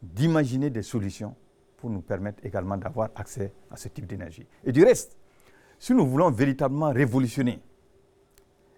d'imaginer 0.01 0.69
des 0.69 0.81
solutions 0.81 1.35
pour 1.77 1.89
nous 1.89 2.01
permettre 2.01 2.45
également 2.45 2.77
d'avoir 2.77 3.09
accès 3.15 3.53
à 3.71 3.77
ce 3.77 3.87
type 3.87 4.05
d'énergie. 4.05 4.45
Et 4.65 4.71
du 4.71 4.83
reste, 4.83 5.17
si 5.77 5.93
nous 5.93 6.05
voulons 6.05 6.29
véritablement 6.29 6.91
révolutionner 6.91 7.59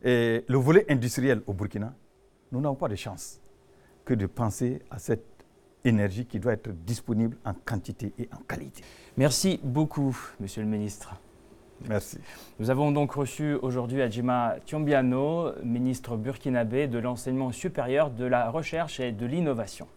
le 0.03 0.55
volet 0.57 0.85
industriel 0.89 1.41
au 1.47 1.53
Burkina, 1.53 1.93
nous 2.51 2.61
n'avons 2.61 2.75
pas 2.75 2.87
de 2.87 2.95
chance 2.95 3.39
que 4.05 4.13
de 4.13 4.25
penser 4.25 4.81
à 4.89 4.99
cette 4.99 5.25
énergie 5.83 6.25
qui 6.25 6.39
doit 6.39 6.53
être 6.53 6.69
disponible 6.69 7.37
en 7.45 7.53
quantité 7.53 8.13
et 8.19 8.29
en 8.33 8.41
qualité. 8.47 8.83
Merci 9.17 9.59
beaucoup, 9.63 10.15
Monsieur 10.39 10.61
le 10.61 10.67
Ministre. 10.67 11.15
Merci. 11.87 12.19
Nous 12.59 12.69
avons 12.69 12.91
donc 12.91 13.13
reçu 13.13 13.55
aujourd'hui 13.55 14.01
Adjima 14.01 14.57
Tiombiano, 14.65 15.53
ministre 15.63 16.15
burkinabé 16.15 16.87
de 16.87 16.99
l'enseignement 16.99 17.51
supérieur, 17.51 18.11
de 18.11 18.25
la 18.25 18.51
recherche 18.51 18.99
et 18.99 19.11
de 19.11 19.25
l'innovation. 19.25 19.87